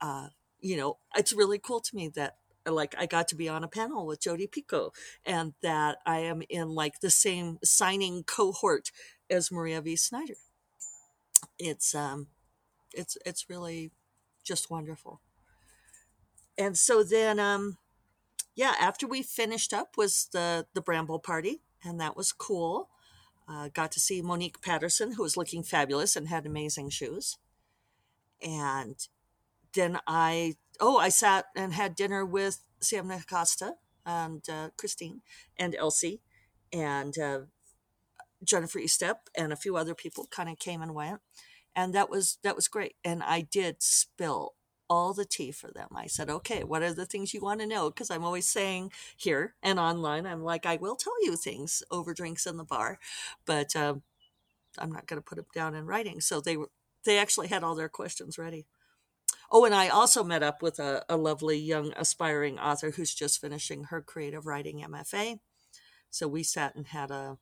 Uh, 0.00 0.28
you 0.60 0.76
know, 0.76 0.98
it's 1.16 1.32
really 1.32 1.58
cool 1.58 1.80
to 1.80 1.96
me 1.96 2.08
that 2.08 2.36
like 2.66 2.94
I 2.98 3.06
got 3.06 3.28
to 3.28 3.34
be 3.36 3.48
on 3.48 3.64
a 3.64 3.68
panel 3.68 4.06
with 4.06 4.20
Jodi 4.20 4.46
Picoult, 4.46 4.92
and 5.24 5.54
that 5.62 5.98
I 6.06 6.20
am 6.20 6.42
in 6.48 6.68
like 6.68 7.00
the 7.00 7.10
same 7.10 7.58
signing 7.64 8.22
cohort 8.24 8.90
as 9.30 9.50
Maria 9.50 9.80
V. 9.80 9.96
Snyder. 9.96 10.34
It's 11.58 11.94
um, 11.94 12.28
it's 12.92 13.16
it's 13.24 13.48
really 13.48 13.92
just 14.44 14.70
wonderful. 14.70 15.20
And 16.58 16.76
so 16.76 17.02
then 17.02 17.40
um, 17.40 17.78
yeah, 18.60 18.74
after 18.78 19.06
we 19.06 19.22
finished 19.22 19.72
up 19.72 19.96
was 19.96 20.28
the 20.34 20.66
the 20.74 20.82
Bramble 20.82 21.18
party, 21.18 21.62
and 21.82 21.98
that 21.98 22.14
was 22.14 22.30
cool. 22.30 22.90
Uh, 23.48 23.70
got 23.72 23.90
to 23.92 24.00
see 24.00 24.20
Monique 24.20 24.60
Patterson, 24.60 25.12
who 25.12 25.22
was 25.22 25.34
looking 25.34 25.62
fabulous 25.62 26.14
and 26.14 26.28
had 26.28 26.44
amazing 26.44 26.90
shoes. 26.90 27.38
And 28.42 28.96
then 29.74 29.98
I 30.06 30.56
oh 30.78 30.98
I 30.98 31.08
sat 31.08 31.46
and 31.56 31.72
had 31.72 31.94
dinner 31.94 32.22
with 32.22 32.58
CM 32.82 33.06
Nascosta 33.06 33.76
and 34.04 34.46
uh, 34.46 34.68
Christine 34.76 35.22
and 35.58 35.74
Elsie 35.74 36.20
and 36.70 37.16
uh, 37.18 37.40
Jennifer 38.44 38.78
Estep 38.78 39.20
and 39.34 39.54
a 39.54 39.62
few 39.64 39.74
other 39.74 39.94
people 39.94 40.26
kind 40.30 40.50
of 40.50 40.58
came 40.58 40.82
and 40.82 40.94
went, 40.94 41.22
and 41.74 41.94
that 41.94 42.10
was 42.10 42.36
that 42.42 42.56
was 42.56 42.68
great. 42.68 42.96
And 43.02 43.22
I 43.22 43.40
did 43.40 43.76
spill 43.82 44.52
all 44.90 45.14
the 45.14 45.24
tea 45.24 45.52
for 45.52 45.70
them. 45.70 45.88
I 45.94 46.08
said, 46.08 46.28
okay, 46.28 46.64
what 46.64 46.82
are 46.82 46.92
the 46.92 47.06
things 47.06 47.32
you 47.32 47.40
want 47.40 47.60
to 47.60 47.66
know? 47.66 47.88
Because 47.88 48.10
I'm 48.10 48.24
always 48.24 48.48
saying 48.48 48.90
here 49.16 49.54
and 49.62 49.78
online, 49.78 50.26
I'm 50.26 50.42
like, 50.42 50.66
I 50.66 50.76
will 50.76 50.96
tell 50.96 51.14
you 51.24 51.36
things 51.36 51.82
over 51.92 52.12
drinks 52.12 52.44
in 52.44 52.56
the 52.56 52.64
bar, 52.64 52.98
but 53.46 53.76
um, 53.76 54.02
I'm 54.76 54.90
not 54.90 55.06
going 55.06 55.22
to 55.22 55.24
put 55.24 55.36
them 55.36 55.46
down 55.54 55.76
in 55.76 55.86
writing. 55.86 56.20
So 56.20 56.40
they 56.40 56.56
were, 56.56 56.70
they 57.04 57.18
actually 57.18 57.46
had 57.46 57.62
all 57.62 57.76
their 57.76 57.88
questions 57.88 58.36
ready. 58.36 58.66
Oh, 59.52 59.64
and 59.64 59.74
I 59.74 59.88
also 59.88 60.24
met 60.24 60.42
up 60.42 60.60
with 60.60 60.80
a, 60.80 61.04
a 61.08 61.16
lovely 61.16 61.58
young 61.58 61.92
aspiring 61.96 62.58
author 62.58 62.90
who's 62.90 63.14
just 63.14 63.40
finishing 63.40 63.84
her 63.84 64.02
creative 64.02 64.44
writing 64.44 64.84
MFA. 64.86 65.38
So 66.10 66.26
we 66.26 66.42
sat 66.42 66.74
and 66.74 66.88
had 66.88 67.12
a, 67.12 67.38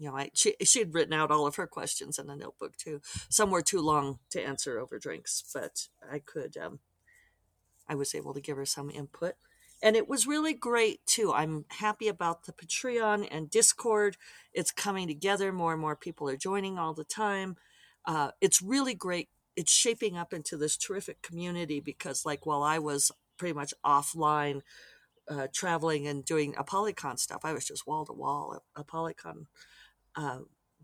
you 0.00 0.08
know, 0.08 0.16
I, 0.16 0.30
she 0.34 0.56
she'd 0.62 0.94
written 0.94 1.12
out 1.12 1.30
all 1.30 1.46
of 1.46 1.54
her 1.56 1.68
questions 1.68 2.18
in 2.18 2.28
a 2.28 2.34
notebook 2.34 2.76
too. 2.76 3.00
Some 3.28 3.50
were 3.50 3.62
too 3.62 3.80
long 3.80 4.18
to 4.30 4.42
answer 4.42 4.80
over 4.80 4.98
drinks, 4.98 5.44
but 5.54 5.88
I 6.10 6.18
could, 6.18 6.56
um, 6.56 6.80
I 7.88 7.94
was 7.94 8.14
able 8.14 8.34
to 8.34 8.40
give 8.40 8.56
her 8.56 8.66
some 8.66 8.90
input 8.90 9.34
and 9.82 9.96
it 9.96 10.08
was 10.08 10.26
really 10.26 10.52
great 10.52 11.04
too. 11.06 11.32
I'm 11.32 11.64
happy 11.68 12.08
about 12.08 12.44
the 12.44 12.52
Patreon 12.52 13.26
and 13.30 13.50
Discord. 13.50 14.16
It's 14.52 14.70
coming 14.70 15.08
together. 15.08 15.52
More 15.52 15.72
and 15.72 15.80
more 15.80 15.96
people 15.96 16.28
are 16.28 16.36
joining 16.36 16.78
all 16.78 16.92
the 16.92 17.04
time. 17.04 17.56
Uh, 18.04 18.32
it's 18.40 18.60
really 18.60 18.94
great. 18.94 19.28
It's 19.56 19.72
shaping 19.72 20.16
up 20.16 20.32
into 20.32 20.56
this 20.56 20.76
terrific 20.76 21.22
community 21.22 21.80
because, 21.80 22.24
like, 22.24 22.46
while 22.46 22.62
I 22.62 22.78
was 22.78 23.10
pretty 23.36 23.54
much 23.54 23.74
offline, 23.84 24.60
uh, 25.28 25.46
traveling 25.52 26.06
and 26.06 26.24
doing 26.24 26.54
ApollyCon 26.54 27.18
stuff, 27.18 27.40
I 27.44 27.52
was 27.52 27.64
just 27.64 27.86
wall 27.86 28.04
to 28.06 28.12
wall 28.12 28.62
ApollyCon. 28.76 29.46
Uh, 30.16 30.40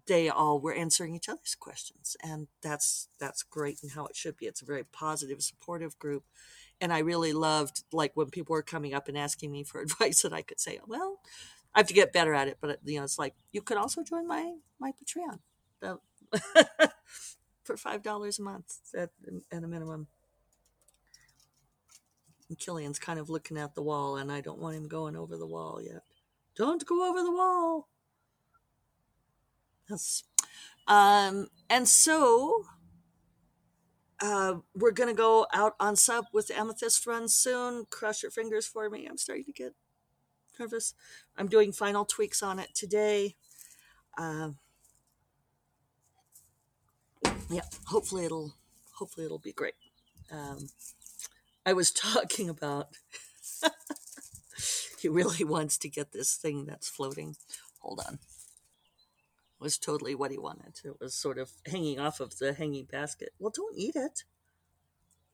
they 0.07 0.29
all 0.29 0.61
were 0.61 0.73
answering 0.75 1.15
each 1.17 1.29
other's 1.29 1.57
questions, 1.59 2.17
and 2.23 2.47
that's 2.63 3.09
that's 3.19 3.43
great 3.43 3.83
and 3.83 3.93
how 3.93 4.07
it 4.07 4.15
should 4.17 4.37
be. 4.37 4.47
It's 4.47 4.63
a 4.63 4.67
very 4.67 4.85
positive, 4.85 5.43
supportive 5.43 5.99
group 5.99 6.25
and 6.81 6.93
I 6.93 6.99
really 6.99 7.33
loved 7.33 7.83
like 7.93 8.13
when 8.15 8.31
people 8.31 8.55
were 8.55 8.63
coming 8.63 8.95
up 8.95 9.09
and 9.09 9.17
asking 9.17 9.51
me 9.51 9.65
for 9.65 9.81
advice 9.83 10.23
that 10.23 10.33
I 10.33 10.43
could 10.43 10.61
say, 10.61 10.79
well, 10.87 11.21
I 11.75 11.81
have 11.81 11.87
to 11.89 11.95
get 11.95 12.13
better 12.13 12.35
at 12.35 12.49
it, 12.49 12.59
but 12.61 12.79
you 12.85 12.99
know, 12.99 13.05
it's 13.05 13.19
like 13.19 13.35
you 13.53 13.63
could 13.63 13.77
also 13.77 14.03
join 14.03 14.27
my 14.27 14.55
my 14.79 14.93
Patreon 14.93 15.39
for 17.65 17.77
five 17.77 18.03
dollars 18.03 18.39
a 18.39 18.43
month 18.43 18.79
at, 18.97 19.11
at 19.53 19.65
a 19.65 19.69
minimum. 19.69 20.09
And 22.49 22.59
Killian's 22.59 23.01
kind 23.01 23.19
of 23.19 23.29
looking 23.29 23.59
at 23.59 23.75
the 23.75 23.83
wall, 23.83 24.17
and 24.17 24.31
I 24.31 24.41
don't 24.41 24.61
want 24.61 24.77
him 24.77 24.87
going 24.87 25.17
over 25.17 25.37
the 25.37 25.47
wall 25.47 25.81
yet. 25.83 26.03
Don't 26.55 26.87
go 26.87 27.09
over 27.09 27.23
the 27.23 27.33
wall. 27.33 27.89
Yes. 29.89 30.25
Um, 30.87 31.49
and 31.71 31.89
so 31.89 32.65
uh, 34.21 34.55
we're 34.75 34.93
going 34.93 35.09
to 35.09 35.15
go 35.15 35.47
out 35.53 35.75
on 35.79 35.97
sub 35.97 36.27
with 36.33 36.51
Amethyst 36.51 37.07
run 37.07 37.29
soon. 37.29 37.87
Cross 37.91 38.23
your 38.23 38.31
fingers 38.31 38.67
for 38.67 38.89
me. 38.89 39.07
I'm 39.07 39.19
starting 39.19 39.45
to 39.45 39.53
get 39.53 39.75
nervous. 40.59 40.95
I'm 41.37 41.49
doing 41.49 41.73
final 41.73 42.05
tweaks 42.05 42.43
on 42.43 42.59
it 42.59 42.75
today. 42.75 43.37
Uh, 44.17 44.51
yeah, 47.51 47.63
hopefully 47.87 48.25
it'll 48.25 48.55
hopefully 48.95 49.27
it'll 49.27 49.39
be 49.39 49.53
great. 49.53 49.75
Um, 50.33 50.71
I 51.65 51.75
was 51.75 51.91
talking 51.93 52.49
about 52.49 52.89
he 55.01 55.09
really 55.09 55.45
wants 55.45 55.77
to 55.79 55.89
get 55.89 56.13
this 56.13 56.35
thing 56.35 56.65
that's 56.65 56.89
floating. 56.89 57.37
Hold 57.81 58.01
on 58.07 58.19
was 59.61 59.79
totally 59.79 60.15
what 60.15 60.31
he 60.31 60.39
wanted. 60.39 60.81
It 60.85 61.01
was 61.01 61.15
sort 61.15 61.39
of 61.39 61.51
hanging 61.67 61.99
off 61.99 62.21
of 62.21 62.39
the 62.39 62.53
hanging 62.53 62.85
basket. 62.85 63.33
Well, 63.39 63.53
don't 63.55 63.77
eat 63.77 63.97
it. 63.97 64.25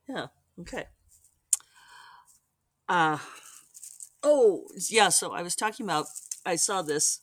Yeah, 0.07 0.27
okay. 0.59 0.85
Uh 2.87 3.17
oh, 4.21 4.67
yeah, 4.89 5.09
so 5.09 5.33
I 5.33 5.41
was 5.41 5.55
talking 5.55 5.85
about 5.85 6.07
I 6.45 6.55
saw 6.55 6.81
this 6.81 7.21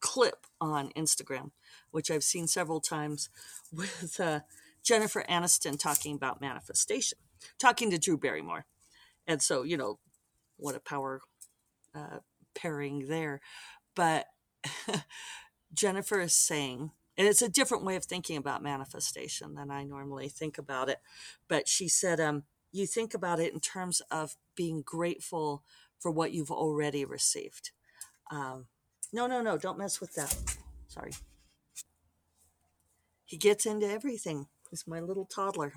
clip 0.00 0.46
on 0.60 0.90
Instagram, 0.90 1.50
which 1.90 2.10
I've 2.10 2.24
seen 2.24 2.46
several 2.46 2.80
times 2.80 3.28
with 3.72 4.18
uh, 4.20 4.40
Jennifer 4.82 5.24
Aniston 5.28 5.78
talking 5.78 6.14
about 6.14 6.40
manifestation, 6.40 7.18
talking 7.58 7.90
to 7.90 7.98
Drew 7.98 8.16
Barrymore. 8.16 8.66
And 9.26 9.42
so, 9.42 9.62
you 9.62 9.76
know, 9.76 9.98
what 10.56 10.74
a 10.74 10.80
power 10.80 11.20
uh, 11.94 12.18
pairing 12.54 13.08
there. 13.08 13.40
But 13.94 14.26
Jennifer 15.72 16.20
is 16.20 16.34
saying, 16.34 16.90
and 17.16 17.26
it's 17.26 17.42
a 17.42 17.48
different 17.48 17.84
way 17.84 17.96
of 17.96 18.04
thinking 18.04 18.36
about 18.36 18.62
manifestation 18.62 19.54
than 19.54 19.70
I 19.70 19.84
normally 19.84 20.28
think 20.28 20.58
about 20.58 20.88
it. 20.88 20.98
But 21.48 21.68
she 21.68 21.88
said, 21.88 22.20
um, 22.20 22.44
you 22.72 22.86
think 22.86 23.14
about 23.14 23.40
it 23.40 23.52
in 23.52 23.60
terms 23.60 24.00
of 24.10 24.36
being 24.54 24.82
grateful 24.82 25.62
for 25.98 26.10
what 26.10 26.32
you've 26.32 26.50
already 26.50 27.04
received. 27.04 27.72
Um, 28.30 28.66
no, 29.12 29.26
no, 29.26 29.40
no, 29.40 29.56
don't 29.58 29.78
mess 29.78 30.00
with 30.00 30.14
that. 30.14 30.36
Sorry. 30.86 31.12
He 33.24 33.36
gets 33.36 33.66
into 33.66 33.88
everything. 33.88 34.46
He's 34.70 34.86
my 34.86 35.00
little 35.00 35.24
toddler. 35.24 35.72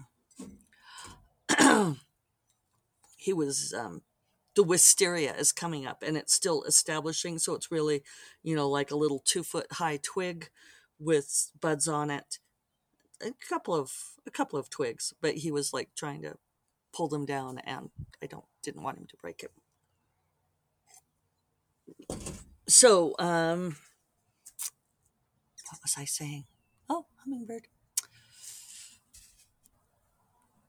he 3.17 3.33
was 3.33 3.73
um, 3.73 4.01
the 4.55 4.63
wisteria 4.63 5.33
is 5.35 5.51
coming 5.51 5.85
up 5.85 6.03
and 6.03 6.17
it's 6.17 6.33
still 6.33 6.63
establishing. 6.63 7.39
So 7.39 7.53
it's 7.53 7.71
really, 7.71 8.03
you 8.43 8.55
know, 8.55 8.69
like 8.69 8.91
a 8.91 8.97
little 8.97 9.21
two 9.23 9.43
foot 9.43 9.67
high 9.73 9.99
twig 10.01 10.49
with 10.99 11.51
buds 11.59 11.87
on 11.87 12.09
it. 12.09 12.39
A 13.21 13.31
couple 13.47 13.75
of 13.75 13.93
a 14.25 14.31
couple 14.31 14.57
of 14.59 14.69
twigs, 14.69 15.13
but 15.21 15.35
he 15.35 15.51
was 15.51 15.73
like 15.73 15.89
trying 15.95 16.21
to 16.23 16.37
pull 16.93 17.07
them 17.07 17.25
down 17.25 17.59
and 17.59 17.89
I 18.21 18.25
don't 18.25 18.45
didn't 18.63 18.83
want 18.83 18.97
him 18.97 19.07
to 19.07 19.17
break 19.17 19.43
it. 19.43 19.51
So, 22.67 23.15
um 23.19 23.75
what 25.69 25.79
was 25.83 25.95
I 25.97 26.05
saying? 26.05 26.45
Oh, 26.89 27.05
hummingbird. 27.23 27.67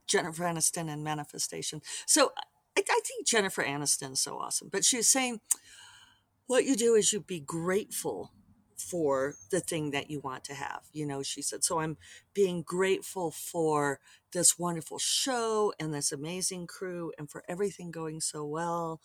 Jennifer 0.07 0.45
Aniston 0.45 0.93
and 0.93 1.03
manifestation. 1.03 1.81
So 2.07 2.33
I, 2.77 2.83
I 2.89 3.01
think 3.05 3.27
Jennifer 3.27 3.63
Aniston 3.63 4.13
is 4.13 4.21
so 4.21 4.39
awesome, 4.39 4.69
but 4.71 4.85
she 4.85 4.99
was 4.99 5.09
saying 5.09 5.41
what 6.47 6.65
you 6.65 6.77
do 6.77 6.95
is 6.95 7.13
you 7.13 7.21
be 7.21 7.41
grateful 7.41 8.33
for 8.77 9.37
the 9.51 9.61
thing 9.61 9.91
that 9.93 10.11
you 10.11 10.21
want 10.21 10.45
to 10.45 10.55
have. 10.55 10.83
You 10.93 11.07
know, 11.07 11.23
she 11.23 11.41
said, 11.41 11.63
so 11.65 11.79
I'm 11.79 11.97
being 12.35 12.63
grateful 12.63 13.31
for 13.31 14.01
this 14.33 14.59
wonderful 14.59 14.99
show 14.99 15.73
and 15.79 15.95
this 15.95 16.11
amazing 16.11 16.67
crew 16.67 17.13
and 17.19 17.31
for 17.31 17.45
everything 17.49 17.91
going 17.91 18.21
so 18.21 18.45
well. 18.45 19.01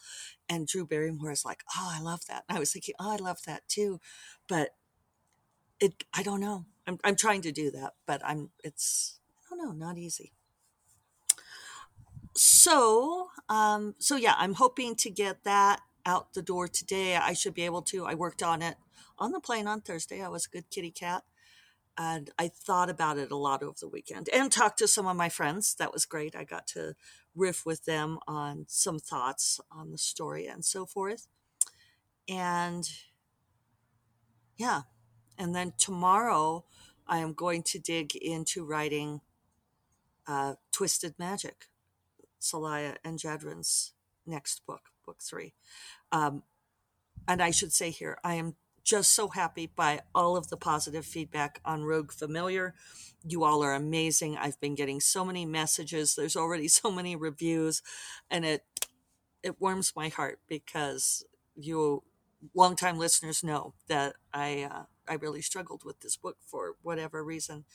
And 0.49 0.67
Drew 0.67 0.85
Barrymore 0.85 1.31
is 1.31 1.45
like, 1.45 1.63
oh, 1.75 1.93
I 1.93 2.01
love 2.01 2.25
that. 2.27 2.43
And 2.49 2.57
I 2.57 2.59
was 2.59 2.73
thinking, 2.73 2.95
oh, 2.99 3.13
I 3.13 3.17
love 3.17 3.39
that 3.45 3.67
too. 3.67 3.99
But 4.47 4.71
it, 5.79 6.03
I 6.13 6.23
don't 6.23 6.41
know. 6.41 6.65
I'm, 6.87 6.97
I'm 7.03 7.15
trying 7.15 7.41
to 7.41 7.51
do 7.51 7.69
that, 7.71 7.93
but 8.05 8.21
I'm, 8.25 8.49
it's, 8.63 9.19
I 9.45 9.55
don't 9.55 9.63
know, 9.63 9.85
not 9.85 9.97
easy 9.97 10.33
so 12.37 13.29
um, 13.49 13.95
so 13.97 14.15
yeah 14.15 14.35
i'm 14.37 14.53
hoping 14.53 14.95
to 14.95 15.09
get 15.09 15.43
that 15.43 15.81
out 16.07 16.33
the 16.33 16.41
door 16.41 16.69
today. 16.69 17.17
I 17.17 17.33
should 17.33 17.53
be 17.53 17.63
able 17.65 17.81
to. 17.83 18.05
I 18.05 18.15
worked 18.15 18.41
on 18.41 18.61
it 18.61 18.77
on 19.19 19.33
the 19.33 19.41
plane 19.41 19.67
on 19.67 19.81
thursday. 19.81 20.23
I 20.23 20.29
was 20.29 20.45
a 20.45 20.49
good 20.49 20.69
kitty 20.71 20.91
cat 20.91 21.23
and 21.99 22.29
i 22.37 22.47
thought 22.47 22.89
about 22.89 23.17
it 23.17 23.31
a 23.31 23.35
lot 23.35 23.63
over 23.63 23.75
the 23.79 23.87
weekend 23.87 24.29
and 24.31 24.51
talked 24.51 24.79
to 24.79 24.87
some 24.87 25.05
of 25.05 25.17
my 25.17 25.29
friends. 25.29 25.75
That 25.75 25.91
was 25.91 26.05
great. 26.05 26.35
I 26.35 26.45
got 26.45 26.65
to 26.67 26.95
riff 27.35 27.65
with 27.65 27.85
them 27.85 28.19
on 28.27 28.65
some 28.69 28.99
thoughts 28.99 29.59
on 29.71 29.91
the 29.91 29.97
story 29.97 30.47
and 30.47 30.63
so 30.63 30.85
forth. 30.85 31.27
And 32.29 32.89
yeah 34.57 34.81
and 35.37 35.55
then 35.55 35.71
tomorrow 35.77 36.65
i 37.07 37.19
am 37.19 37.33
going 37.33 37.63
to 37.63 37.79
dig 37.79 38.15
into 38.15 38.65
writing 38.65 39.21
uh, 40.27 40.55
twisted 40.71 41.13
magic 41.17 41.67
Celaya 42.41 42.97
and 43.03 43.19
Jedrin's 43.19 43.93
next 44.25 44.65
book, 44.65 44.81
book 45.05 45.21
three. 45.21 45.53
Um, 46.11 46.43
and 47.27 47.41
I 47.41 47.51
should 47.51 47.73
say 47.73 47.89
here, 47.91 48.17
I 48.23 48.35
am 48.35 48.55
just 48.83 49.13
so 49.13 49.27
happy 49.29 49.67
by 49.67 50.01
all 50.15 50.37
of 50.37 50.47
the 50.49 50.57
positive 50.57 51.05
feedback 51.05 51.59
on 51.65 51.83
Rogue 51.83 52.11
Familiar. 52.11 52.73
You 53.27 53.43
all 53.43 53.61
are 53.63 53.73
amazing. 53.73 54.37
I've 54.37 54.59
been 54.61 54.75
getting 54.75 55.01
so 55.01 55.25
many 55.25 55.45
messages. 55.45 56.15
There's 56.15 56.37
already 56.37 56.67
so 56.69 56.91
many 56.91 57.15
reviews, 57.15 57.81
and 58.31 58.45
it 58.45 58.63
it 59.43 59.61
warms 59.61 59.93
my 59.95 60.09
heart 60.09 60.39
because 60.47 61.25
you 61.55 62.03
longtime 62.55 62.97
listeners 62.97 63.43
know 63.43 63.73
that 63.87 64.15
I 64.33 64.63
uh, 64.71 64.83
I 65.07 65.15
really 65.15 65.41
struggled 65.41 65.83
with 65.85 65.99
this 66.01 66.15
book 66.17 66.37
for 66.45 66.75
whatever 66.81 67.23
reason, 67.23 67.65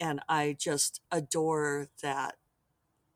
and 0.00 0.20
I 0.28 0.56
just 0.58 1.00
adore 1.12 1.88
that 2.02 2.36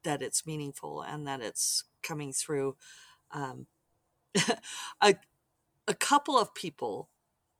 that 0.05 0.23
it's 0.23 0.47
meaningful 0.47 1.03
and 1.03 1.27
that 1.27 1.41
it's 1.41 1.85
coming 2.03 2.33
through. 2.33 2.77
Um, 3.31 3.67
a, 5.01 5.15
a 5.87 5.95
couple 5.95 6.39
of 6.39 6.55
people 6.55 7.09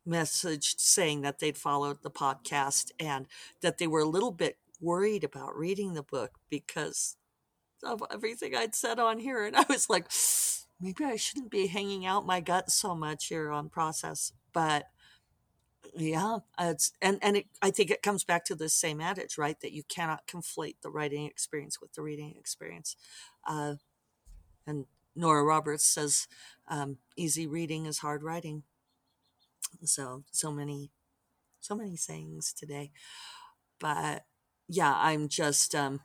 messaged 0.07 0.81
saying 0.81 1.23
that 1.23 1.39
they'd 1.39 1.59
followed 1.59 2.03
the 2.03 2.11
podcast 2.11 2.91
and 2.99 3.27
that 3.61 3.79
they 3.79 3.87
were 3.87 4.01
a 4.01 4.09
little 4.09 4.33
bit 4.33 4.57
worried 4.81 5.25
about 5.25 5.57
reading 5.57 5.95
the 5.95 6.03
book 6.03 6.33
because 6.49 7.17
of 7.85 8.03
everything 8.11 8.55
I'd 8.55 8.75
said 8.75 8.99
on 8.99 9.19
here. 9.19 9.45
And 9.45 9.57
I 9.57 9.65
was 9.69 9.91
like, 9.91 10.07
maybe 10.81 11.05
I 11.05 11.17
shouldn't 11.17 11.51
be 11.51 11.67
hanging 11.67 12.07
out 12.07 12.27
my 12.27 12.41
gut 12.41 12.71
so 12.71 12.95
much 12.95 13.27
here 13.27 13.51
on 13.51 13.69
process. 13.69 14.33
But 14.53 14.87
Yeah, 15.95 16.39
it's 16.59 16.93
and 17.01 17.19
and 17.23 17.39
it, 17.39 17.47
I 17.63 17.71
think 17.71 17.91
it 17.91 18.03
comes 18.03 18.25
back 18.25 18.45
to 18.47 18.55
the 18.55 18.69
same 18.69 19.01
adage, 19.01 19.39
right? 19.39 19.59
That 19.61 19.73
you 19.73 19.83
cannot 19.85 20.27
conflate 20.27 20.77
the 20.83 20.91
writing 20.91 21.27
experience 21.27 21.81
with 21.81 21.95
the 21.95 22.03
reading 22.03 22.35
experience. 22.39 22.97
Uh, 23.47 23.75
and 24.67 24.87
Nora 25.17 25.45
Roberts 25.45 25.85
says, 25.85 26.29
um, 26.69 26.99
"Easy 27.17 27.47
reading 27.47 27.87
is 27.87 27.99
hard 27.99 28.23
writing." 28.23 28.65
So 29.85 30.25
so 30.31 30.51
many 30.53 30.91
so 31.61 31.75
many 31.77 31.97
sayings 31.97 32.53
today, 32.53 32.93
but 33.81 34.25
yeah, 34.69 34.95
I'm 34.97 35.29
just 35.29 35.75
um, 35.75 36.01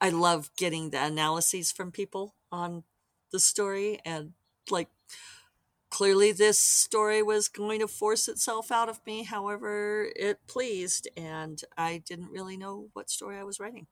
I 0.00 0.10
love 0.10 0.50
getting 0.56 0.90
the 0.90 1.04
analyses 1.04 1.72
from 1.72 1.92
people 1.92 2.34
on 2.52 2.84
the 3.32 3.40
story 3.40 4.00
and 4.04 4.34
like 4.70 4.88
clearly 5.92 6.32
this 6.32 6.58
story 6.58 7.22
was 7.22 7.48
going 7.48 7.78
to 7.78 7.86
force 7.86 8.26
itself 8.26 8.72
out 8.72 8.88
of 8.88 8.98
me 9.06 9.24
however 9.24 10.08
it 10.16 10.38
pleased 10.46 11.06
and 11.18 11.62
i 11.76 12.02
didn't 12.06 12.30
really 12.30 12.56
know 12.56 12.88
what 12.94 13.10
story 13.10 13.36
i 13.36 13.44
was 13.44 13.60
writing 13.60 13.86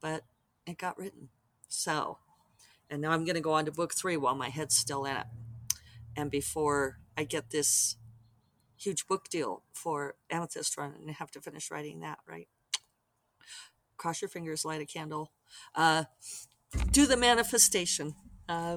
but 0.00 0.24
it 0.66 0.78
got 0.78 0.98
written. 0.98 1.28
So 1.68 2.18
and 2.90 3.00
now 3.00 3.12
i'm 3.12 3.24
going 3.24 3.36
to 3.36 3.40
go 3.40 3.52
on 3.52 3.66
to 3.66 3.72
book 3.72 3.94
three 3.94 4.16
while 4.16 4.34
my 4.34 4.48
head's 4.48 4.76
still 4.76 5.04
in 5.04 5.16
it. 5.16 5.26
And 6.16 6.30
before 6.30 6.98
i 7.16 7.22
get 7.22 7.50
this 7.50 7.96
huge 8.76 9.06
book 9.06 9.28
deal 9.28 9.62
for 9.72 10.16
amethyst 10.30 10.76
run 10.76 10.94
and 10.98 11.10
have 11.10 11.30
to 11.32 11.40
finish 11.40 11.70
writing 11.70 12.00
that 12.00 12.18
right? 12.28 12.48
Cross 13.96 14.22
your 14.22 14.28
fingers 14.28 14.64
light 14.64 14.80
a 14.80 14.86
candle. 14.86 15.32
Uh, 15.74 16.04
do 16.90 17.06
the 17.06 17.16
manifestation 17.16 18.14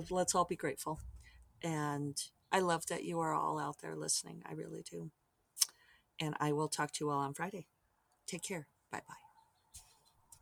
let's 0.09 0.35
all 0.35 0.45
be 0.45 0.55
grateful. 0.55 0.99
And 1.63 2.21
I 2.51 2.59
love 2.59 2.85
that 2.87 3.03
you 3.03 3.19
are 3.19 3.33
all 3.33 3.59
out 3.59 3.79
there 3.81 3.95
listening. 3.95 4.43
I 4.45 4.53
really 4.53 4.83
do. 4.83 5.11
And 6.19 6.35
I 6.39 6.51
will 6.53 6.69
talk 6.69 6.91
to 6.93 7.03
you 7.05 7.09
all 7.11 7.19
on 7.19 7.33
Friday. 7.33 7.67
Take 8.27 8.43
care. 8.43 8.67
Bye 8.91 9.03
bye. 9.07 9.20